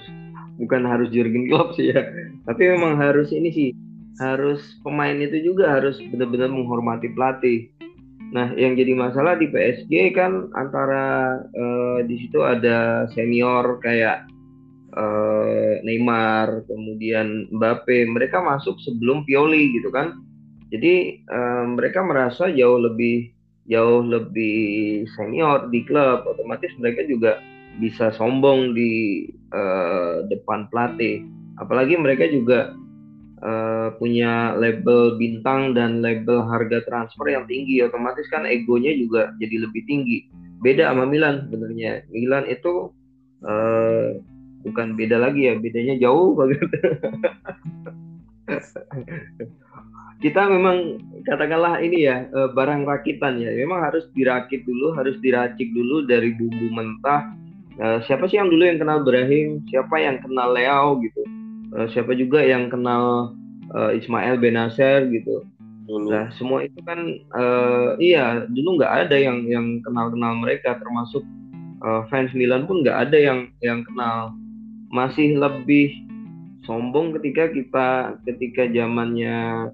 bukan 0.59 0.83
harus 0.85 1.07
Jurgen 1.09 1.47
Klopp 1.47 1.73
sih 1.79 1.95
ya. 1.95 2.03
Tapi 2.45 2.63
memang 2.75 2.99
harus 2.99 3.31
ini 3.31 3.49
sih. 3.49 3.69
Harus 4.19 4.59
pemain 4.83 5.15
itu 5.15 5.39
juga 5.39 5.79
harus 5.79 5.95
benar-benar 6.11 6.51
menghormati 6.51 7.07
pelatih. 7.15 7.71
Nah, 8.29 8.53
yang 8.53 8.77
jadi 8.77 8.93
masalah 8.93 9.39
di 9.39 9.49
PSG 9.49 10.13
kan 10.13 10.51
antara 10.53 11.39
uh, 11.55 11.99
di 12.05 12.19
situ 12.21 12.43
ada 12.45 13.09
senior 13.15 13.81
kayak 13.81 14.27
uh, 14.93 15.81
Neymar, 15.81 16.67
kemudian 16.69 17.49
Mbappe, 17.49 18.05
mereka 18.11 18.43
masuk 18.43 18.77
sebelum 18.83 19.25
Pioli 19.25 19.73
gitu 19.73 19.89
kan. 19.89 20.19
Jadi 20.69 21.25
uh, 21.25 21.65
mereka 21.73 22.05
merasa 22.05 22.51
jauh 22.53 22.77
lebih 22.77 23.33
jauh 23.69 24.01
lebih 24.01 25.05
senior 25.13 25.69
di 25.69 25.85
klub, 25.85 26.25
otomatis 26.25 26.73
mereka 26.81 27.05
juga 27.05 27.37
bisa 27.79 28.11
sombong 28.13 28.75
di 28.75 29.25
uh, 29.55 30.27
depan 30.27 30.67
pelatih. 30.69 31.23
Apalagi 31.57 31.95
mereka 31.95 32.27
juga 32.27 32.75
uh, 33.39 33.95
punya 33.97 34.53
label 34.59 35.15
bintang 35.15 35.73
dan 35.73 36.03
label 36.03 36.43
harga 36.43 36.83
transfer 36.85 37.31
yang 37.31 37.47
tinggi. 37.47 37.79
Otomatis 37.83 38.27
kan 38.27 38.43
egonya 38.43 38.93
juga 38.95 39.31
jadi 39.39 39.65
lebih 39.65 39.87
tinggi. 39.87 40.27
Beda 40.59 40.91
sama 40.91 41.07
Milan 41.07 41.47
sebenarnya. 41.47 42.03
Milan 42.11 42.45
itu 42.51 42.91
uh, 43.47 44.19
bukan 44.67 44.99
beda 44.99 45.15
lagi 45.15 45.47
ya 45.47 45.55
bedanya 45.55 45.95
jauh 46.03 46.35
banget. 46.39 46.67
Kita 50.19 50.51
memang 50.51 50.99
katakanlah 51.23 51.79
ini 51.79 52.03
ya 52.03 52.27
barang 52.27 52.83
rakitan 52.83 53.39
ya. 53.39 53.55
Memang 53.55 53.87
harus 53.87 54.03
dirakit 54.11 54.67
dulu 54.67 54.91
harus 54.99 55.15
diracik 55.23 55.71
dulu 55.71 56.03
dari 56.03 56.35
bumbu 56.35 56.67
mentah 56.75 57.31
uh, 57.79 57.99
siapa 58.05 58.27
sih 58.27 58.37
yang 58.37 58.51
dulu 58.51 58.63
yang 58.63 58.79
kenal 58.79 59.01
Brahim 59.01 59.63
siapa 59.71 59.95
yang 59.97 60.19
kenal 60.21 60.51
Leo 60.53 60.99
gitu? 61.01 61.21
Uh, 61.73 61.87
siapa 61.91 62.13
juga 62.13 62.43
yang 62.43 62.67
kenal 62.67 63.33
uh, 63.73 63.91
Ismail 63.95 64.37
Benacer 64.37 65.07
gitu? 65.09 65.43
Dulu. 65.89 66.11
Nah 66.13 66.29
semua 66.37 66.67
itu 66.67 66.79
kan 66.85 66.99
uh, 67.33 67.97
iya 67.97 68.45
dulu 68.45 68.77
nggak 68.77 69.09
ada 69.09 69.17
yang 69.17 69.47
yang 69.49 69.81
kenal 69.81 70.13
kenal 70.13 70.37
mereka 70.37 70.77
termasuk 70.77 71.25
uh, 71.81 72.05
fans 72.13 72.29
Milan 72.37 72.69
pun 72.69 72.85
nggak 72.85 73.09
ada 73.09 73.17
yang 73.17 73.39
yang 73.65 73.81
kenal. 73.87 74.35
Masih 74.89 75.37
lebih 75.37 75.93
sombong 76.65 77.17
ketika 77.17 77.49
kita 77.49 77.89
ketika 78.25 78.69
zamannya 78.69 79.69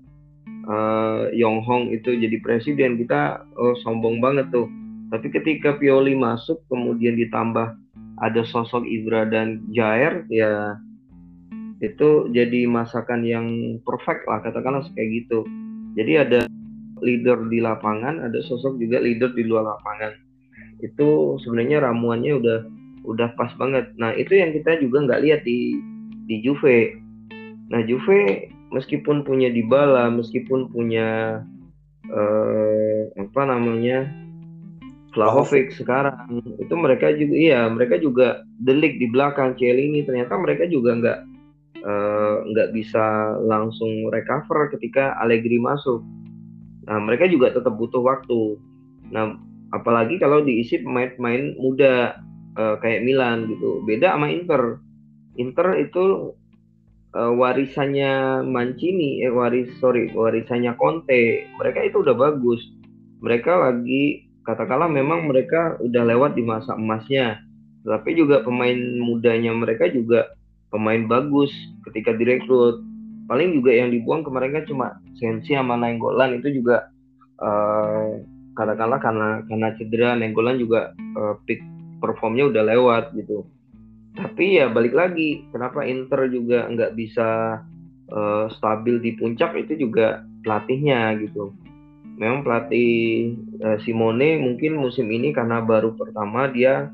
uh, 0.67 1.31
Yong 1.31 1.63
Hong 1.63 1.91
itu 1.91 2.15
jadi 2.15 2.39
presiden 2.43 2.99
kita 2.99 3.43
oh, 3.59 3.75
sombong 3.83 4.19
banget 4.23 4.47
tuh. 4.51 4.67
Tapi 5.11 5.31
ketika 5.31 5.77
Pioli 5.77 6.17
masuk 6.17 6.59
kemudian 6.67 7.15
ditambah 7.15 7.84
ada 8.23 8.41
sosok 8.47 8.87
Ibra 8.87 9.27
dan 9.27 9.65
Jair 9.75 10.23
ya 10.31 10.79
itu 11.83 12.31
jadi 12.31 12.63
masakan 12.65 13.27
yang 13.27 13.47
perfect 13.83 14.23
lah 14.31 14.39
katakanlah 14.39 14.85
kayak 14.95 15.23
gitu. 15.23 15.43
Jadi 15.99 16.13
ada 16.15 16.39
leader 17.03 17.45
di 17.51 17.59
lapangan 17.59 18.23
ada 18.23 18.39
sosok 18.47 18.79
juga 18.79 19.03
leader 19.03 19.35
di 19.35 19.43
luar 19.43 19.75
lapangan. 19.75 20.15
Itu 20.79 21.35
sebenarnya 21.43 21.83
ramuannya 21.83 22.31
udah 22.39 22.59
udah 23.05 23.29
pas 23.35 23.51
banget. 23.59 23.91
Nah 23.99 24.15
itu 24.15 24.39
yang 24.39 24.55
kita 24.55 24.79
juga 24.79 25.03
nggak 25.03 25.21
lihat 25.27 25.41
di 25.43 25.79
di 26.25 26.39
Juve. 26.41 26.95
Nah 27.69 27.83
Juve 27.83 28.49
meskipun 28.71 29.27
punya 29.27 29.51
Dybala 29.51 30.09
meskipun 30.15 30.71
punya 30.71 31.41
eh, 32.07 33.01
apa 33.19 33.41
namanya 33.45 34.07
Vlahovic 35.15 35.71
sekarang 35.79 36.43
itu 36.59 36.75
mereka 36.75 37.09
juga 37.15 37.35
iya 37.39 37.71
mereka 37.71 37.95
juga 37.95 38.43
delik 38.59 38.99
di 38.99 39.07
belakang 39.07 39.55
ini 39.57 40.03
ternyata 40.03 40.35
mereka 40.35 40.67
juga 40.67 40.91
nggak 40.99 41.19
Eh, 41.85 42.35
nggak 42.49 42.69
uh, 42.69 42.73
bisa 42.73 43.37
langsung 43.45 44.09
recover 44.09 44.73
ketika 44.73 45.13
Allegri 45.21 45.61
masuk. 45.61 46.01
Nah, 46.89 46.97
mereka 46.97 47.29
juga 47.29 47.53
tetap 47.53 47.77
butuh 47.77 48.01
waktu. 48.01 48.57
Nah, 49.13 49.37
apalagi 49.69 50.17
kalau 50.17 50.41
diisi 50.41 50.81
pemain-pemain 50.81 51.53
muda 51.61 52.17
uh, 52.57 52.81
kayak 52.81 53.05
Milan 53.05 53.45
gitu. 53.53 53.85
Beda 53.85 54.17
sama 54.17 54.33
Inter. 54.33 54.81
Inter 55.37 55.77
itu 55.77 56.33
uh, 57.13 57.31
warisannya 57.37 58.41
Mancini, 58.41 59.21
eh 59.21 59.29
waris 59.29 59.69
sorry, 59.77 60.09
warisannya 60.09 60.73
Conte. 60.81 61.45
Mereka 61.61 61.85
itu 61.85 62.01
udah 62.01 62.17
bagus. 62.17 62.65
Mereka 63.21 63.61
lagi 63.61 64.24
katakanlah 64.45 64.87
memang 64.87 65.27
mereka 65.27 65.75
udah 65.81 66.03
lewat 66.05 66.37
di 66.37 66.43
masa 66.45 66.77
emasnya. 66.77 67.41
Tapi 67.85 68.17
juga 68.17 68.41
pemain 68.41 68.77
mudanya 69.01 69.53
mereka 69.53 69.89
juga 69.89 70.33
pemain 70.69 71.01
bagus 71.05 71.51
ketika 71.89 72.13
direkrut. 72.13 72.81
Paling 73.25 73.57
juga 73.61 73.73
yang 73.73 73.89
dibuang 73.89 74.21
kemarin 74.21 74.53
kan 74.61 74.65
cuma 74.69 74.87
Sensi 75.17 75.57
sama 75.57 75.73
Nenggolan 75.77 76.37
itu 76.37 76.61
juga 76.61 76.93
uh, 77.41 78.21
katakanlah 78.53 79.01
karena 79.01 79.29
karena 79.49 79.69
cedera 79.77 80.13
Nenggolan 80.13 80.61
juga 80.61 80.93
uh, 81.17 81.37
peak 81.49 81.61
performnya 82.01 82.53
udah 82.53 82.63
lewat 82.69 83.17
gitu. 83.17 83.45
Tapi 84.15 84.61
ya 84.61 84.69
balik 84.69 84.93
lagi 84.93 85.43
kenapa 85.49 85.83
Inter 85.83 86.29
juga 86.29 86.69
nggak 86.69 86.93
bisa 86.93 87.59
uh, 88.13 88.45
stabil 88.53 89.01
di 89.01 89.17
puncak 89.17 89.57
itu 89.57 89.89
juga 89.89 90.21
pelatihnya 90.45 91.17
gitu 91.25 91.53
memang 92.15 92.47
pelatih 92.47 93.35
uh, 93.59 93.77
Simone 93.83 94.39
mungkin 94.39 94.79
musim 94.79 95.11
ini 95.11 95.35
karena 95.35 95.59
baru 95.59 95.95
pertama 95.99 96.47
dia 96.47 96.87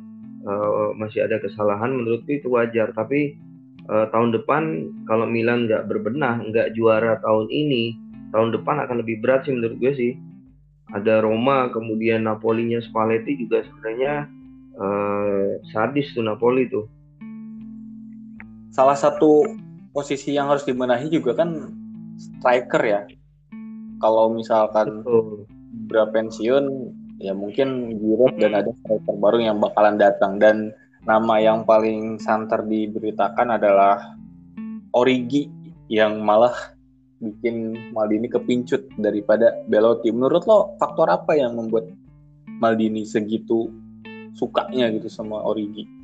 uh, 0.46 0.98
masih 0.98 1.30
ada 1.30 1.38
kesalahan 1.38 1.94
menurutku 1.94 2.42
itu 2.42 2.50
wajar 2.50 2.90
tapi 2.98 3.38
uh, 3.90 4.10
tahun 4.10 4.34
depan 4.34 4.90
kalau 5.06 5.30
Milan 5.30 5.70
nggak 5.70 5.86
berbenah, 5.86 6.42
nggak 6.50 6.74
juara 6.74 7.22
tahun 7.22 7.48
ini, 7.54 7.94
tahun 8.34 8.58
depan 8.58 8.82
akan 8.86 9.06
lebih 9.06 9.22
berat 9.22 9.46
sih 9.46 9.54
menurut 9.54 9.78
gue 9.78 9.94
sih. 9.94 10.14
Ada 10.92 11.24
Roma, 11.24 11.72
kemudian 11.72 12.28
Napolinya 12.28 12.84
Spalletti 12.84 13.40
juga 13.40 13.64
sebenarnya 13.64 14.28
sadis 15.72 16.12
tuh 16.12 16.20
Napoli 16.20 16.68
tuh. 16.68 16.84
Salah 18.76 19.00
satu 19.00 19.48
posisi 19.96 20.36
yang 20.36 20.52
harus 20.52 20.68
dibenahi 20.68 21.08
juga 21.08 21.32
kan 21.32 21.72
striker 22.20 22.84
ya. 22.84 23.08
Kalau 24.02 24.34
misalkan 24.34 25.06
berapa 25.88 26.10
pensiun, 26.10 26.66
ya 27.22 27.38
mungkin 27.38 28.02
Giroud 28.02 28.42
dan 28.42 28.58
ada 28.58 28.74
striker 28.82 29.16
baru 29.22 29.38
yang 29.40 29.62
bakalan 29.62 30.02
datang 30.02 30.42
dan 30.42 30.74
nama 31.06 31.38
yang 31.38 31.62
paling 31.64 32.18
santer 32.18 32.66
diberitakan 32.66 33.62
adalah 33.62 34.18
Origi 34.92 35.48
yang 35.88 36.26
malah 36.26 36.54
bikin 37.22 37.78
Maldini 37.94 38.26
kepincut 38.26 38.82
daripada 38.98 39.54
Belotti. 39.70 40.10
Menurut 40.10 40.44
lo 40.50 40.74
faktor 40.82 41.08
apa 41.08 41.38
yang 41.38 41.56
membuat 41.56 41.86
Maldini 42.58 43.06
segitu 43.06 43.70
sukanya 44.34 44.90
gitu 44.90 45.08
sama 45.08 45.38
Origi? 45.46 46.02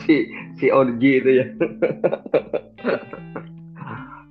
si 0.00 0.24
si 0.56 0.72
OG 0.72 1.02
itu 1.02 1.30
ya. 1.42 1.46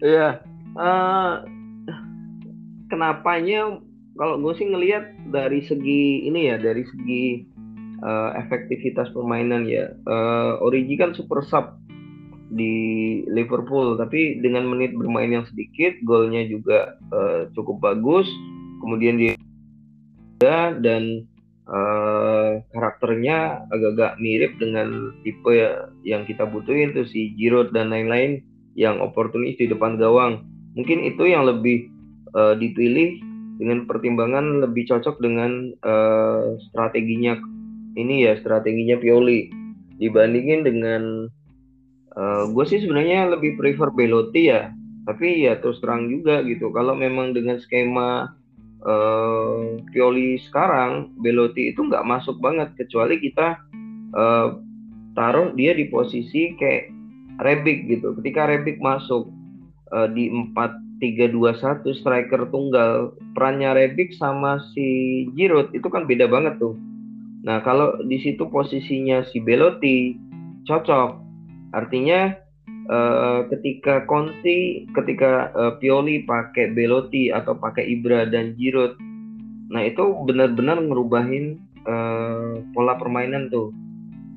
Iya. 0.01 0.41
uh, 0.81 1.45
kenapanya 2.91 3.79
kalau 4.19 4.35
gue 4.43 4.53
sih 4.59 4.67
ngelihat 4.67 5.31
dari 5.31 5.63
segi 5.63 6.27
ini 6.27 6.51
ya 6.51 6.59
dari 6.59 6.83
segi 6.83 7.47
uh, 8.03 8.35
efektivitas 8.35 9.07
permainan 9.15 9.63
ya. 9.65 9.95
Uh, 10.03 10.59
Origi 10.59 10.99
kan 10.99 11.15
super 11.15 11.39
sub 11.47 11.79
di 12.51 12.75
Liverpool 13.31 13.95
tapi 13.95 14.43
dengan 14.43 14.67
menit 14.67 14.91
bermain 14.91 15.31
yang 15.31 15.47
sedikit 15.47 15.95
golnya 16.03 16.43
juga 16.43 16.99
uh, 17.15 17.47
cukup 17.55 17.79
bagus 17.79 18.27
kemudian 18.83 19.15
dia 19.15 19.39
dan 20.83 21.23
uh, 21.71 22.59
karakternya 22.75 23.63
agak-agak 23.71 24.19
mirip 24.19 24.51
dengan 24.59 25.15
tipe 25.23 25.47
ya, 25.47 25.87
yang 26.03 26.27
kita 26.27 26.43
butuhin 26.43 26.91
tuh 26.91 27.07
si 27.07 27.31
Giroud 27.39 27.71
dan 27.71 27.87
lain-lain 27.87 28.43
yang 28.75 28.99
oportunis 28.99 29.55
di 29.55 29.71
depan 29.71 29.95
gawang 29.95 30.43
mungkin 30.75 31.07
itu 31.07 31.31
yang 31.31 31.47
lebih 31.47 31.87
uh, 32.35 32.55
dipilih 32.57 33.19
dengan 33.61 33.85
pertimbangan 33.85 34.65
lebih 34.65 34.89
cocok 34.89 35.21
dengan 35.21 35.69
uh, 35.85 36.57
strateginya 36.71 37.37
ini 37.99 38.25
ya 38.27 38.39
strateginya 38.39 38.97
Pioli. 38.97 39.51
Dibandingin 40.01 40.65
dengan 40.65 41.29
uh, 42.17 42.43
gue 42.49 42.65
sih 42.65 42.81
sebenarnya 42.81 43.37
lebih 43.37 43.59
prefer 43.59 43.93
Belotti 43.93 44.49
ya. 44.49 44.71
Tapi 45.05 45.45
ya 45.45 45.57
terus 45.61 45.81
terang 45.81 46.09
juga 46.09 46.41
gitu. 46.45 46.73
Kalau 46.73 46.97
memang 46.97 47.37
dengan 47.37 47.61
skema 47.61 48.31
uh, 48.85 49.77
Pioli 49.91 50.41
sekarang 50.49 51.13
Belotti 51.21 51.69
itu 51.69 51.85
nggak 51.85 52.07
masuk 52.07 52.39
banget. 52.41 52.73
Kecuali 52.79 53.21
kita 53.21 53.61
uh, 54.17 54.57
taruh 55.13 55.53
dia 55.53 55.75
di 55.75 55.85
posisi 55.91 56.55
kayak 56.57 56.89
Rebic 57.41 57.89
gitu. 57.89 58.17
Ketika 58.21 58.49
Rebic 58.49 58.81
masuk 58.81 59.29
uh, 59.93 60.09
di 60.09 60.29
4-3-2-1 61.01 61.99
striker 61.99 62.45
tunggal 62.53 63.17
perannya 63.33 63.73
Rebic 63.73 64.13
sama 64.21 64.61
si 64.71 65.25
Giroud 65.33 65.73
itu 65.73 65.89
kan 65.89 66.05
beda 66.05 66.29
banget 66.29 66.61
tuh 66.61 66.77
nah 67.41 67.57
kalau 67.65 67.97
di 68.05 68.21
situ 68.21 68.45
posisinya 68.47 69.25
si 69.33 69.41
Belotti 69.41 70.13
cocok 70.69 71.21
Artinya 71.71 72.35
uh, 72.91 73.47
ketika 73.47 74.03
Conti, 74.05 74.83
ketika 74.91 75.51
uh, 75.55 75.73
Pioli 75.79 76.27
pakai 76.27 76.75
Belotti 76.75 77.31
atau 77.31 77.55
pakai 77.55 77.87
Ibra 77.87 78.27
dan 78.27 78.55
Giroud, 78.59 78.99
nah 79.71 79.81
itu 79.83 80.03
benar-benar 80.27 80.83
ngerubahin 80.83 81.59
uh, 81.87 82.59
pola 82.75 82.99
permainan 82.99 83.47
tuh. 83.47 83.71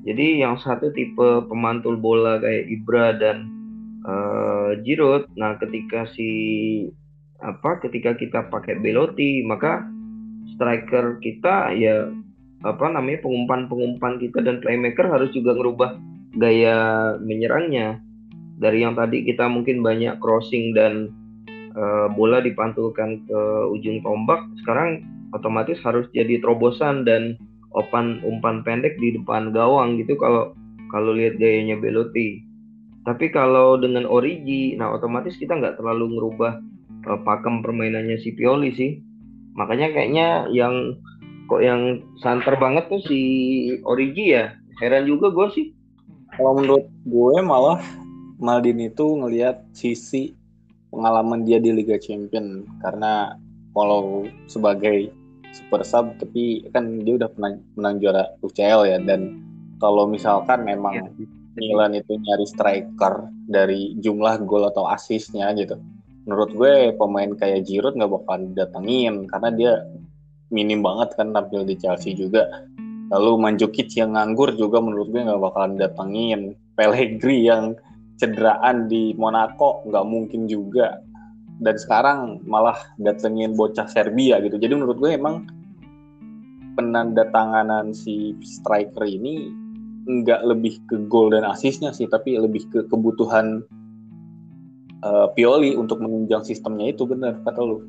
Jadi 0.07 0.39
yang 0.39 0.55
satu 0.61 0.93
tipe 0.95 1.43
pemantul 1.51 1.99
bola 1.99 2.39
kayak 2.39 2.65
Ibra 2.71 3.19
dan 3.19 3.51
uh, 4.05 4.69
Giroud, 4.85 5.27
nah 5.35 5.57
ketika 5.57 6.05
si 6.13 6.29
apa 7.43 7.83
ketika 7.83 8.15
kita 8.15 8.47
pakai 8.47 8.79
Belotti 8.79 9.43
maka 9.43 9.83
striker 10.55 11.19
kita 11.19 11.75
ya 11.75 12.07
apa 12.63 12.85
namanya 12.89 13.21
pengumpan-pengumpan 13.21 14.17
kita 14.17 14.41
dan 14.41 14.63
playmaker 14.63 15.05
harus 15.05 15.29
juga 15.35 15.53
ngerubah 15.53 15.99
gaya 16.39 16.77
menyerangnya. 17.21 17.99
Dari 18.55 18.87
yang 18.87 18.95
tadi 18.95 19.27
kita 19.27 19.51
mungkin 19.51 19.83
banyak 19.83 20.15
crossing 20.23 20.71
dan 20.71 21.11
uh, 21.75 22.07
bola 22.15 22.39
dipantulkan 22.39 23.19
ke 23.27 23.41
ujung 23.75 23.99
tombak 24.01 24.39
sekarang 24.63 25.03
otomatis 25.35 25.75
harus 25.83 26.07
jadi 26.15 26.39
terobosan 26.39 27.03
dan 27.03 27.35
opan 27.75 28.23
umpan 28.23 28.63
pendek 28.63 28.95
di 29.03 29.19
depan 29.19 29.51
gawang 29.51 29.99
gitu 29.99 30.15
kalau 30.15 30.55
kalau 30.89 31.11
lihat 31.11 31.35
gayanya 31.35 31.75
Belotti 31.75 32.44
tapi 33.05 33.29
kalau 33.29 33.77
dengan 33.77 34.09
Origi 34.09 34.73
nah 34.75 34.89
otomatis 34.89 35.37
kita 35.37 35.53
nggak 35.53 35.77
terlalu 35.77 36.17
ngerubah 36.17 36.57
uh, 37.05 37.19
pakem 37.21 37.61
permainannya 37.61 38.17
si 38.17 38.33
Pioli 38.33 38.73
sih. 38.73 38.99
Makanya 39.55 39.93
kayaknya 39.93 40.27
yang 40.51 40.97
kok 41.45 41.61
yang 41.61 42.01
santer 42.19 42.57
banget 42.57 42.89
tuh 42.89 42.99
si 43.05 43.19
Origi 43.85 44.35
ya. 44.35 44.57
Heran 44.81 45.07
juga 45.07 45.31
gue 45.31 45.47
sih. 45.53 45.65
Kalau 46.35 46.59
menurut 46.59 46.89
gue 47.07 47.35
malah 47.45 47.79
Maldini 48.35 48.91
itu 48.91 49.07
ngelihat 49.15 49.63
sisi 49.71 50.35
pengalaman 50.91 51.47
dia 51.47 51.61
di 51.61 51.71
Liga 51.71 51.95
Champion. 51.95 52.67
Karena 52.83 53.37
kalau 53.71 54.27
sebagai 54.51 55.13
super 55.55 55.87
sub 55.87 56.11
tapi 56.19 56.67
kan 56.75 56.99
dia 57.07 57.15
udah 57.15 57.31
pernah 57.31 57.55
menang 57.79 58.03
juara 58.03 58.27
UCL 58.43 58.81
ya. 58.91 58.99
Dan 58.99 59.39
kalau 59.79 60.03
misalkan 60.09 60.67
memang 60.67 60.99
ya. 60.99 61.07
Milan 61.55 61.95
itu 61.95 62.19
nyari 62.19 62.45
striker 62.47 63.31
dari 63.47 63.95
jumlah 63.99 64.43
gol 64.43 64.67
atau 64.67 64.87
asisnya 64.91 65.51
gitu 65.55 65.79
menurut 66.25 66.51
gue 66.57 66.73
pemain 66.97 67.31
kayak 67.37 67.69
Giroud 67.69 67.95
nggak 67.95 68.11
bakal 68.11 68.43
datengin 68.57 69.29
karena 69.29 69.49
dia 69.53 69.73
minim 70.53 70.83
banget 70.85 71.15
kan 71.15 71.33
tampil 71.33 71.65
di 71.65 71.77
Chelsea 71.77 72.13
juga 72.13 72.65
Lalu 73.13 73.31
Manjukic 73.37 73.93
yang 73.93 74.17
nganggur 74.17 74.57
juga 74.57 74.81
menurut 74.81 75.13
gue 75.13 75.21
nggak 75.21 75.41
bakalan 75.41 75.77
datengin. 75.77 76.57
Pellegrini 76.73 77.45
yang 77.45 77.77
cederaan 78.17 78.89
di 78.89 79.13
Monaco 79.13 79.85
nggak 79.85 80.05
mungkin 80.09 80.49
juga. 80.49 80.97
Dan 81.61 81.75
sekarang 81.77 82.43
malah 82.43 82.75
datengin 82.97 83.53
bocah 83.53 83.85
Serbia 83.87 84.41
gitu. 84.41 84.57
Jadi 84.57 84.73
menurut 84.73 84.97
gue 84.97 85.11
emang 85.13 85.45
penandatanganan 86.75 87.93
si 87.95 88.35
striker 88.43 89.05
ini 89.07 89.53
nggak 90.05 90.41
lebih 90.45 90.81
ke 90.85 91.01
gol 91.09 91.33
dan 91.33 91.45
asisnya 91.45 91.89
sih, 91.91 92.05
tapi 92.05 92.37
lebih 92.37 92.65
ke 92.69 92.79
kebutuhan 92.87 93.65
uh, 95.01 95.27
Pioli 95.33 95.73
untuk 95.73 96.01
menunjang 96.01 96.45
sistemnya 96.45 96.93
itu 96.93 97.05
benar 97.09 97.41
kata 97.41 97.61
lu. 97.61 97.85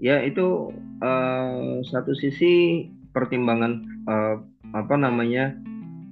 Ya 0.00 0.22
itu 0.24 0.72
uh, 1.04 1.84
satu 1.84 2.16
sisi 2.16 2.86
pertimbangan 3.12 3.84
uh, 4.08 4.36
apa 4.72 4.94
namanya 4.94 5.52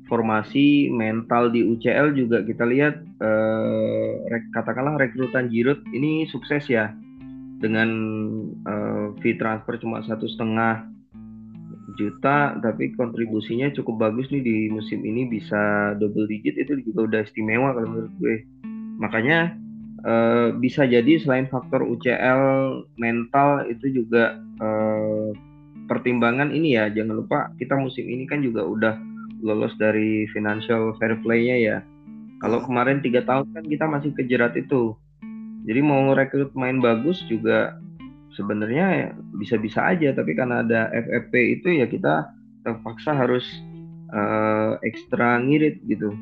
formasi 0.08 0.88
mental 0.88 1.52
di 1.52 1.62
UCL 1.62 2.16
juga 2.16 2.42
kita 2.42 2.64
lihat 2.64 2.98
uh, 3.20 4.12
katakanlah 4.56 4.96
rekrutan 4.96 5.52
Giroud 5.52 5.84
ini 5.92 6.24
sukses 6.32 6.64
ya 6.66 6.90
dengan 7.60 7.88
uh, 8.64 9.12
fee 9.20 9.36
transfer 9.36 9.76
cuma 9.78 10.00
satu 10.02 10.26
setengah 10.26 10.88
juta 11.98 12.54
tapi 12.62 12.94
kontribusinya 12.94 13.74
cukup 13.74 14.08
bagus 14.08 14.30
nih 14.30 14.40
di 14.40 14.56
musim 14.70 15.02
ini 15.02 15.26
bisa 15.26 15.92
double 15.98 16.30
digit 16.30 16.54
itu 16.54 16.78
juga 16.86 17.10
udah 17.10 17.20
istimewa 17.26 17.74
kalau 17.74 17.88
menurut 17.90 18.14
gue 18.22 18.36
makanya 19.02 19.58
uh, 20.06 20.54
bisa 20.54 20.86
jadi 20.86 21.18
selain 21.18 21.50
faktor 21.50 21.82
UCL 21.82 22.42
mental 22.96 23.66
itu 23.66 24.02
juga 24.02 24.38
uh, 24.62 25.34
pertimbangan 25.90 26.54
ini 26.54 26.78
ya 26.78 26.86
jangan 26.92 27.18
lupa 27.18 27.50
kita 27.58 27.74
musim 27.74 28.06
ini 28.06 28.24
kan 28.30 28.40
juga 28.40 28.62
udah 28.62 28.94
lolos 29.42 29.74
dari 29.78 30.26
financial 30.34 30.94
fair 30.98 31.18
play-nya 31.22 31.56
ya. 31.58 31.76
Kalau 32.38 32.62
kemarin 32.62 33.02
tiga 33.02 33.22
tahun 33.26 33.50
kan 33.50 33.64
kita 33.66 33.84
masih 33.86 34.10
kejerat 34.14 34.54
itu. 34.54 34.94
Jadi 35.66 35.80
mau 35.82 36.14
rekrut 36.14 36.54
main 36.54 36.78
bagus 36.78 37.18
juga 37.26 37.76
sebenarnya 38.38 39.18
bisa-bisa 39.34 39.82
aja 39.82 40.14
tapi 40.14 40.38
karena 40.38 40.62
ada 40.62 40.86
FFP 40.94 41.58
itu 41.58 41.82
ya 41.82 41.90
kita 41.90 42.30
terpaksa 42.62 43.18
harus 43.18 43.42
uh, 44.14 44.78
ekstra 44.86 45.42
ngirit 45.42 45.82
gitu. 45.90 46.14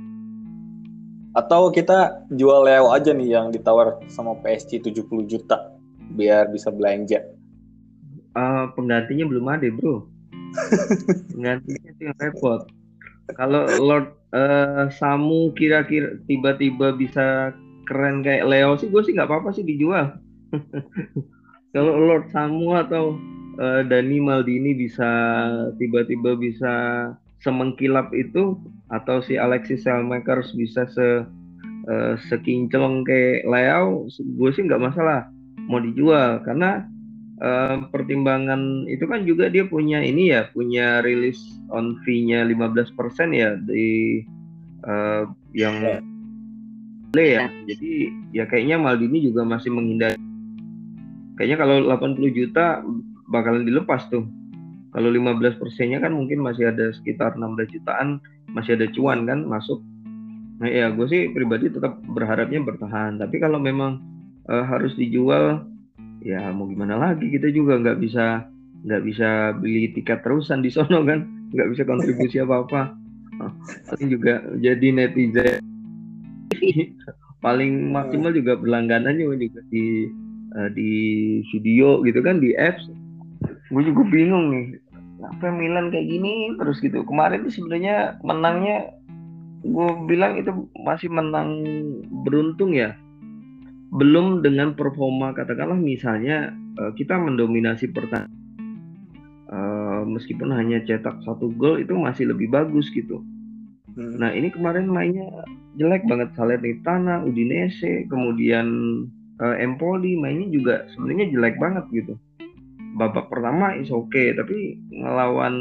Atau 1.36 1.68
kita 1.68 2.24
jual 2.32 2.64
Leo 2.64 2.88
aja 2.96 3.12
nih 3.12 3.36
yang 3.36 3.52
ditawar 3.52 4.00
sama 4.08 4.40
PSG 4.40 4.80
70 4.88 5.28
juta 5.28 5.76
biar 6.16 6.48
bisa 6.48 6.72
belanja. 6.72 7.20
Uh, 8.32 8.72
penggantinya 8.72 9.28
belum 9.28 9.44
ada 9.52 9.68
bro. 9.68 10.08
Penggantinya 11.36 11.88
itu 11.92 12.02
yang 12.08 12.16
repot. 12.16 12.64
Kalau 13.36 13.68
Lord 13.76 14.16
uh, 14.32 14.88
Samu 14.88 15.52
kira-kira 15.52 16.16
tiba-tiba 16.24 16.96
bisa 16.96 17.52
keren 17.86 18.20
kayak 18.24 18.48
Leo 18.50 18.74
sih 18.76 18.90
gue 18.90 19.02
sih 19.06 19.14
nggak 19.14 19.30
apa-apa 19.30 19.54
sih 19.54 19.62
dijual 19.62 20.18
kalau 21.76 21.92
Lord 22.00 22.32
Samu 22.32 22.72
atau 22.72 23.20
uh, 23.60 23.84
Dani 23.84 24.16
Maldini 24.16 24.72
bisa 24.72 25.04
tiba-tiba 25.76 26.32
bisa 26.40 26.74
semengkilap 27.44 28.08
itu 28.16 28.56
atau 28.88 29.20
si 29.20 29.36
Alexis 29.36 29.84
Selmakers 29.84 30.56
bisa 30.56 30.88
se 30.88 31.28
uh, 31.84 32.14
sekinclong 32.32 33.04
kayak 33.04 33.44
Leo 33.44 34.08
gue 34.08 34.50
sih 34.56 34.64
nggak 34.64 34.80
masalah 34.80 35.28
mau 35.68 35.76
dijual 35.76 36.40
karena 36.48 36.88
uh, 37.44 37.84
pertimbangan 37.92 38.88
itu 38.88 39.04
kan 39.04 39.28
juga 39.28 39.52
dia 39.52 39.68
punya 39.68 40.00
ini 40.00 40.32
ya, 40.32 40.48
punya 40.52 41.04
rilis 41.04 41.38
on 41.68 42.00
fee-nya 42.06 42.46
15% 42.46 42.96
ya 43.36 43.58
di 43.60 44.22
uh, 44.86 45.28
yang 45.52 45.76
ya. 45.82 45.98
ya. 47.16 47.44
Jadi 47.68 47.92
ya 48.32 48.44
kayaknya 48.48 48.80
Maldini 48.80 49.28
juga 49.28 49.44
masih 49.44 49.72
menghindari. 49.72 50.25
Kayaknya 51.36 51.56
kalau 51.60 51.76
80 51.84 52.32
juta 52.32 52.80
bakalan 53.28 53.68
dilepas 53.68 54.08
tuh. 54.08 54.24
Kalau 54.96 55.12
15 55.12 55.60
persennya 55.60 56.00
kan 56.00 56.16
mungkin 56.16 56.40
masih 56.40 56.72
ada 56.72 56.88
sekitar 56.96 57.36
16 57.36 57.68
jutaan, 57.76 58.16
masih 58.48 58.80
ada 58.80 58.88
cuan 58.96 59.28
kan 59.28 59.44
masuk. 59.44 59.84
Nah 60.56 60.72
ya 60.72 60.88
gue 60.88 61.04
sih 61.04 61.28
pribadi 61.36 61.68
tetap 61.68 62.00
berharapnya 62.08 62.64
bertahan. 62.64 63.20
Tapi 63.20 63.36
kalau 63.36 63.60
memang 63.60 64.00
uh, 64.48 64.64
harus 64.64 64.96
dijual, 64.96 65.68
ya 66.24 66.48
mau 66.56 66.64
gimana 66.64 66.96
lagi 66.96 67.28
kita 67.28 67.52
juga 67.52 67.76
nggak 67.76 68.00
bisa 68.00 68.48
nggak 68.88 69.02
bisa 69.04 69.52
beli 69.60 69.92
tiket 69.92 70.24
terusan 70.24 70.64
di 70.64 70.72
sono 70.72 71.04
kan, 71.04 71.28
nggak 71.52 71.68
bisa 71.76 71.82
kontribusi 71.84 72.40
apa 72.40 72.64
apa. 72.64 72.82
Paling 73.92 74.08
juga 74.08 74.40
jadi 74.56 74.96
netizen 74.96 75.60
paling 77.44 77.92
maksimal 77.92 78.32
juga 78.32 78.56
berlangganannya 78.56 79.28
juga 79.28 79.60
di 79.68 80.08
uh, 80.56 80.70
di 80.72 80.92
video 81.52 82.00
gitu 82.02 82.24
kan 82.24 82.40
di 82.40 82.56
apps. 82.56 82.88
Gue 83.68 83.82
juga 83.84 84.06
bingung 84.08 84.50
nih, 84.50 84.66
apa 85.22 85.52
Milan 85.52 85.92
kayak 85.92 86.08
gini 86.08 86.56
terus 86.58 86.80
gitu. 86.80 87.04
Kemarin 87.04 87.44
sih 87.46 87.60
sebenarnya 87.60 88.18
menangnya 88.24 88.96
gue 89.66 89.88
bilang 90.06 90.38
itu 90.38 90.50
masih 90.86 91.10
menang 91.10 91.64
beruntung 92.22 92.74
ya 92.74 92.94
belum 93.94 94.42
dengan 94.42 94.74
performa 94.74 95.32
katakanlah 95.32 95.78
misalnya 95.78 96.52
uh, 96.78 96.92
kita 96.94 97.16
mendominasi 97.16 97.90
pertandingan 97.94 98.30
uh, 99.50 100.02
meskipun 100.04 100.50
hanya 100.52 100.82
cetak 100.82 101.22
satu 101.22 101.54
gol 101.54 101.78
itu 101.78 101.94
masih 101.94 102.30
lebih 102.30 102.50
bagus 102.50 102.90
gitu 102.92 103.22
hmm. 103.94 104.18
nah 104.18 104.30
ini 104.34 104.50
kemarin 104.50 104.90
mainnya 104.90 105.30
jelek 105.78 106.02
banget 106.10 106.34
Salernitana 106.34 107.22
Udinese 107.24 108.04
kemudian 108.10 108.66
uh, 109.40 109.56
Empoli 109.60 110.16
mainnya 110.16 110.48
juga 110.48 110.74
sebenarnya 110.94 111.32
jelek 111.32 111.56
banget 111.60 111.84
gitu. 111.92 112.14
Babak 112.96 113.28
pertama 113.28 113.76
is 113.76 113.92
oke 113.92 114.08
okay, 114.08 114.32
tapi 114.32 114.80
ngelawan 114.88 115.54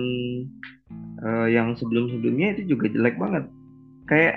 uh, 1.23 1.47
yang 1.51 1.76
sebelum-sebelumnya 1.76 2.55
itu 2.59 2.76
juga 2.76 2.91
jelek 2.91 3.19
banget. 3.19 3.43
Kayak 4.07 4.36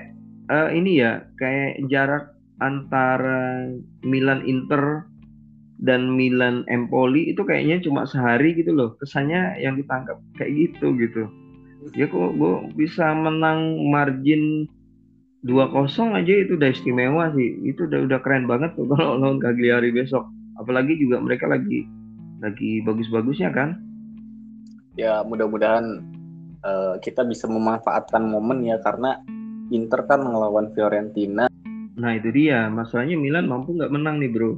uh, 0.50 0.70
ini 0.74 1.02
ya 1.02 1.22
kayak 1.38 1.86
jarak 1.86 2.34
antara 2.58 3.70
Milan 4.02 4.42
Inter 4.42 5.06
dan 5.78 6.18
Milan 6.18 6.66
Empoli 6.66 7.30
itu 7.30 7.46
kayaknya 7.46 7.78
cuma 7.86 8.02
sehari 8.02 8.58
gitu 8.58 8.74
loh. 8.74 8.98
Kesannya 8.98 9.62
yang 9.62 9.78
ditangkap 9.78 10.18
kayak 10.34 10.50
gitu 10.58 10.90
gitu. 10.98 11.30
Ya 11.94 12.10
kok 12.10 12.34
gue 12.34 12.54
bisa 12.74 13.14
menang 13.14 13.78
margin 13.86 14.66
2-0 15.46 16.18
aja 16.18 16.32
itu 16.34 16.58
udah 16.58 16.70
istimewa 16.70 17.30
sih 17.34 17.62
itu 17.62 17.86
udah 17.86 18.10
udah 18.10 18.18
keren 18.22 18.50
banget 18.50 18.74
tuh 18.74 18.88
kalau 18.94 19.18
lawan 19.20 19.38
Cagliari 19.38 19.94
besok 19.94 20.26
apalagi 20.58 20.98
juga 20.98 21.22
mereka 21.22 21.46
lagi 21.46 21.86
lagi 22.42 22.82
bagus-bagusnya 22.82 23.50
kan 23.54 23.78
ya 24.98 25.22
mudah-mudahan 25.22 26.02
uh, 26.66 26.98
kita 26.98 27.22
bisa 27.22 27.46
memanfaatkan 27.46 28.26
momen 28.26 28.66
ya 28.66 28.82
karena 28.82 29.22
Inter 29.68 30.00
kan 30.08 30.24
ngelawan 30.24 30.72
Fiorentina. 30.72 31.46
Nah 31.98 32.10
itu 32.16 32.32
dia, 32.32 32.72
masalahnya 32.72 33.20
Milan 33.20 33.50
mampu 33.50 33.76
nggak 33.76 33.92
menang 33.92 34.16
nih 34.22 34.30
bro. 34.32 34.56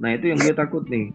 Nah 0.00 0.16
itu 0.16 0.32
yang 0.32 0.40
gue 0.40 0.54
takut 0.56 0.84
nih. 0.88 1.12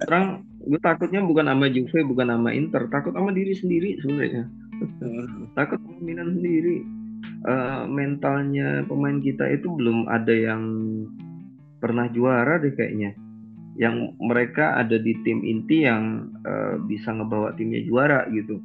Sekarang 0.00 0.44
gue 0.64 0.80
takutnya 0.80 1.20
bukan 1.20 1.44
sama 1.44 1.68
Juve, 1.68 2.00
bukan 2.08 2.32
sama 2.32 2.50
Inter, 2.56 2.88
takut 2.88 3.12
sama 3.12 3.30
diri 3.36 3.52
sendiri 3.52 4.00
sebenarnya. 4.00 4.48
Hmm. 4.74 5.48
takut 5.52 5.78
sama 5.80 6.00
Milan 6.00 6.40
sendiri. 6.40 6.84
Uh, 7.44 7.84
mentalnya 7.84 8.88
pemain 8.88 9.20
kita 9.20 9.44
itu 9.52 9.68
belum 9.68 10.08
ada 10.08 10.32
yang 10.32 10.64
pernah 11.76 12.08
juara 12.08 12.56
deh 12.56 12.72
kayaknya. 12.72 13.12
Yang 13.76 14.16
mereka 14.16 14.80
ada 14.80 14.96
di 14.96 15.12
tim 15.28 15.44
inti 15.44 15.84
yang 15.84 16.32
uh, 16.40 16.80
bisa 16.88 17.12
ngebawa 17.12 17.52
timnya 17.52 17.84
juara 17.84 18.24
gitu. 18.32 18.64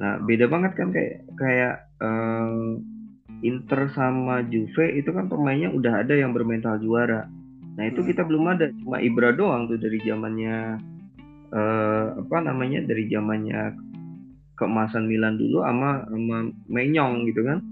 Nah 0.00 0.24
beda 0.24 0.48
banget 0.48 0.72
kan 0.78 0.88
kayak 0.88 1.26
kayak 1.36 1.74
uh, 2.00 2.80
Inter 3.44 3.92
sama 3.92 4.40
Juve 4.48 4.98
itu 4.98 5.12
kan 5.12 5.28
pemainnya 5.28 5.68
udah 5.68 6.00
ada 6.00 6.16
yang 6.16 6.32
bermental 6.32 6.80
juara. 6.80 7.28
Nah 7.76 7.84
itu 7.86 8.02
hmm. 8.02 8.08
kita 8.08 8.24
belum 8.24 8.44
ada, 8.50 8.72
cuma 8.72 9.04
Ibra 9.04 9.36
doang 9.36 9.68
tuh 9.68 9.78
dari 9.78 10.00
zamannya 10.02 10.80
uh, 11.52 12.06
apa 12.18 12.36
namanya 12.40 12.82
dari 12.88 13.06
zamannya 13.06 13.76
keemasan 14.58 15.06
Milan 15.06 15.38
dulu 15.38 15.62
sama 15.62 16.08
sama 16.08 16.50
Menyong 16.72 17.28
gitu 17.28 17.44
kan. 17.44 17.62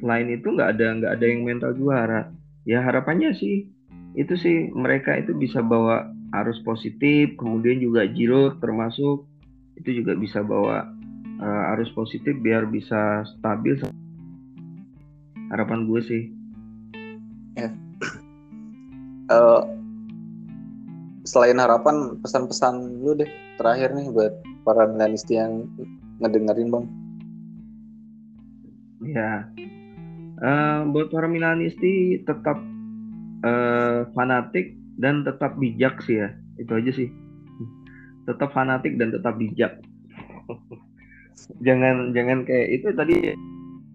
Selain 0.00 0.28
itu 0.28 0.46
nggak 0.52 0.76
ada 0.76 0.86
nggak 1.00 1.12
ada 1.16 1.26
yang 1.26 1.40
mental 1.44 1.72
juara. 1.72 2.28
Ya 2.68 2.82
harapannya 2.82 3.32
sih 3.32 3.70
itu 4.16 4.32
sih 4.36 4.72
mereka 4.72 5.12
itu 5.16 5.36
bisa 5.36 5.60
bawa 5.60 6.08
arus 6.42 6.58
positif, 6.64 7.36
kemudian 7.36 7.78
juga 7.80 8.08
Giro 8.08 8.56
termasuk 8.58 9.28
itu 9.76 10.02
juga 10.02 10.16
bisa 10.16 10.40
bawa 10.40 10.88
uh, 11.40 11.72
arus 11.76 11.92
positif 11.92 12.32
biar 12.40 12.64
bisa 12.68 13.24
stabil. 13.36 13.76
Harapan 15.52 15.86
gue 15.86 16.00
sih. 16.02 16.22
Ya. 17.56 17.70
Uh, 19.30 19.62
selain 21.28 21.58
harapan 21.60 22.16
pesan-pesan 22.22 23.02
lu 23.02 23.14
deh 23.18 23.30
terakhir 23.58 23.94
nih 23.94 24.10
buat 24.10 24.32
para 24.64 24.88
milenisti 24.88 25.38
yang 25.38 25.68
ngedengerin 26.18 26.72
bang. 26.72 26.86
Ya 29.06 29.46
uh, 30.42 30.80
buat 30.90 31.08
para 31.12 31.28
milenisti 31.28 32.20
tetap 32.24 32.58
uh, 33.44 34.08
fanatik 34.12 34.76
dan 34.96 35.24
tetap 35.24 35.56
bijak 35.56 36.00
sih 36.04 36.20
ya. 36.24 36.28
Itu 36.56 36.76
aja 36.76 36.90
sih. 36.92 37.08
Tetap 38.26 38.52
fanatik 38.52 38.98
dan 38.98 39.12
tetap 39.14 39.36
bijak. 39.38 39.80
Jangan 41.62 42.16
jangan 42.16 42.48
kayak 42.48 42.80
itu 42.80 42.88
tadi 42.96 43.16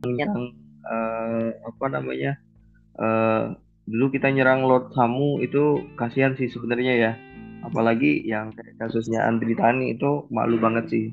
yang 0.05 0.53
uh, 0.85 1.49
apa 1.65 1.85
namanya 1.89 2.37
uh, 3.01 3.57
dulu 3.89 4.13
kita 4.13 4.29
nyerang 4.29 4.61
Lord 4.69 4.93
Samu 4.93 5.41
itu 5.41 5.81
kasihan 5.97 6.37
sih 6.37 6.47
sebenarnya 6.47 6.93
ya. 6.95 7.11
Apalagi 7.65 8.23
yang 8.23 8.53
kayak 8.53 8.77
kasusnya 8.77 9.25
Andri 9.25 9.57
Tani 9.57 9.97
itu 9.97 10.29
malu 10.29 10.61
banget 10.61 10.85
sih. 10.93 11.05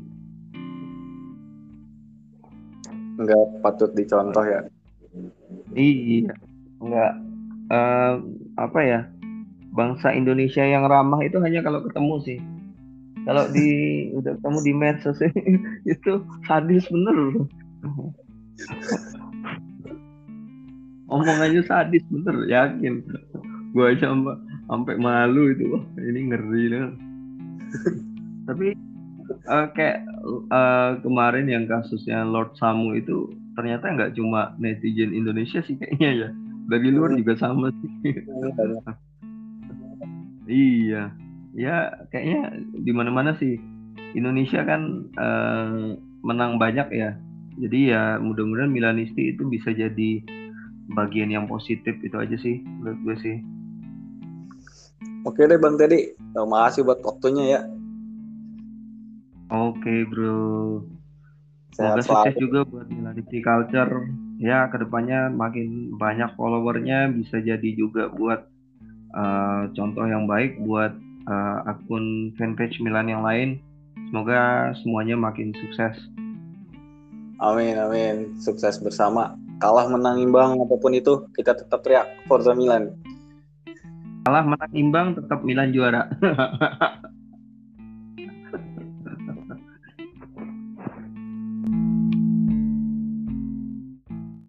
Nggak 3.18 3.64
patut 3.64 3.91
dicontoh 3.97 4.45
ya 4.45 4.68
iya. 5.75 6.35
Nggak 6.79 7.13
uh, 7.73 8.15
apa 8.59 8.81
ya 8.83 9.01
bangsa 9.75 10.13
Indonesia 10.15 10.65
yang 10.65 10.89
ramah 10.89 11.21
itu 11.23 11.39
hanya 11.43 11.63
kalau 11.63 11.85
ketemu 11.87 12.15
sih. 12.25 12.39
Kalau 13.27 13.45
di 13.53 13.69
udah 14.19 14.35
ketemu 14.41 14.59
di 14.65 14.73
medsos 14.73 15.19
itu 15.93 16.13
sadis 16.47 16.85
bener. 16.89 17.17
Omongannya 21.09 21.65
sadis 21.65 22.05
bener 22.13 22.45
yakin. 22.49 23.01
Gue 23.73 23.97
aja 23.97 24.13
sampai 24.69 25.01
malu 25.01 25.49
itu 25.53 25.65
wah 25.73 25.85
ini 25.97 26.29
ngeri 26.29 26.65
nih 26.69 26.93
tapi 28.49 28.73
uh, 29.49 29.67
kayak 29.77 30.05
uh, 30.53 30.97
kemarin 31.05 31.49
yang 31.49 31.65
kasusnya 31.69 32.25
Lord 32.25 32.57
Samu 32.57 32.97
itu 32.97 33.33
ternyata 33.59 33.91
nggak 33.91 34.15
cuma 34.15 34.55
netizen 34.63 35.11
Indonesia 35.11 35.59
sih 35.67 35.75
kayaknya 35.75 36.11
ya. 36.15 36.29
Dari 36.71 36.95
luar 36.95 37.19
juga 37.19 37.35
sama 37.35 37.75
sih. 37.75 37.91
Iya. 40.47 41.11
Ya 41.59 41.77
kayaknya 42.15 42.63
di 42.79 42.93
mana-mana 42.95 43.35
sih. 43.43 43.59
Indonesia 44.15 44.63
kan 44.63 45.11
uh, 45.19 45.99
menang 46.23 46.63
banyak 46.63 46.87
ya. 46.95 47.19
Jadi 47.59 47.91
ya 47.91 48.23
mudah-mudahan 48.23 48.71
Milanisti 48.71 49.35
itu 49.35 49.43
bisa 49.51 49.75
jadi 49.75 50.23
bagian 50.95 51.29
yang 51.29 51.51
positif 51.51 51.99
itu 52.01 52.17
aja 52.17 52.39
sih 52.39 52.63
menurut 52.63 52.99
gue 53.03 53.17
sih. 53.21 53.37
Oke 55.27 55.45
deh 55.45 55.59
bang 55.59 55.75
Teddy. 55.75 56.15
Terima 56.15 56.71
kasih 56.71 56.87
buat 56.87 57.03
waktunya 57.03 57.59
ya. 57.59 57.61
Oke 59.51 60.07
bro 60.09 60.85
semoga 61.79 62.03
sukses 62.03 62.35
juga 62.43 62.61
buat 62.66 62.87
Milanity 62.91 63.39
Culture. 63.39 64.11
Ya 64.43 64.66
ke 64.66 64.83
depannya 64.83 65.31
makin 65.31 65.95
banyak 65.95 66.35
followernya 66.35 67.11
bisa 67.14 67.39
jadi 67.39 67.70
juga 67.79 68.11
buat 68.11 68.47
uh, 69.14 69.70
contoh 69.74 70.07
yang 70.07 70.26
baik 70.26 70.59
buat 70.62 70.95
uh, 71.31 71.59
akun 71.70 72.35
fanpage 72.35 72.83
Milan 72.83 73.07
yang 73.07 73.22
lain. 73.22 73.62
Semoga 74.11 74.74
semuanya 74.83 75.14
makin 75.14 75.55
sukses. 75.55 75.95
Amin 77.39 77.79
amin. 77.79 78.35
Sukses 78.43 78.83
bersama. 78.83 79.39
Kalah 79.59 79.91
menang 79.91 80.22
imbang 80.22 80.59
apa 80.59 80.74
pun 80.79 80.95
itu 80.95 81.26
kita 81.35 81.55
tetap 81.55 81.83
teriak 81.83 82.07
Forza 82.26 82.55
Milan. 82.55 82.95
Kalah 84.26 84.47
menang 84.47 84.72
imbang 84.74 85.07
tetap 85.18 85.43
Milan 85.43 85.74
juara 85.74 86.07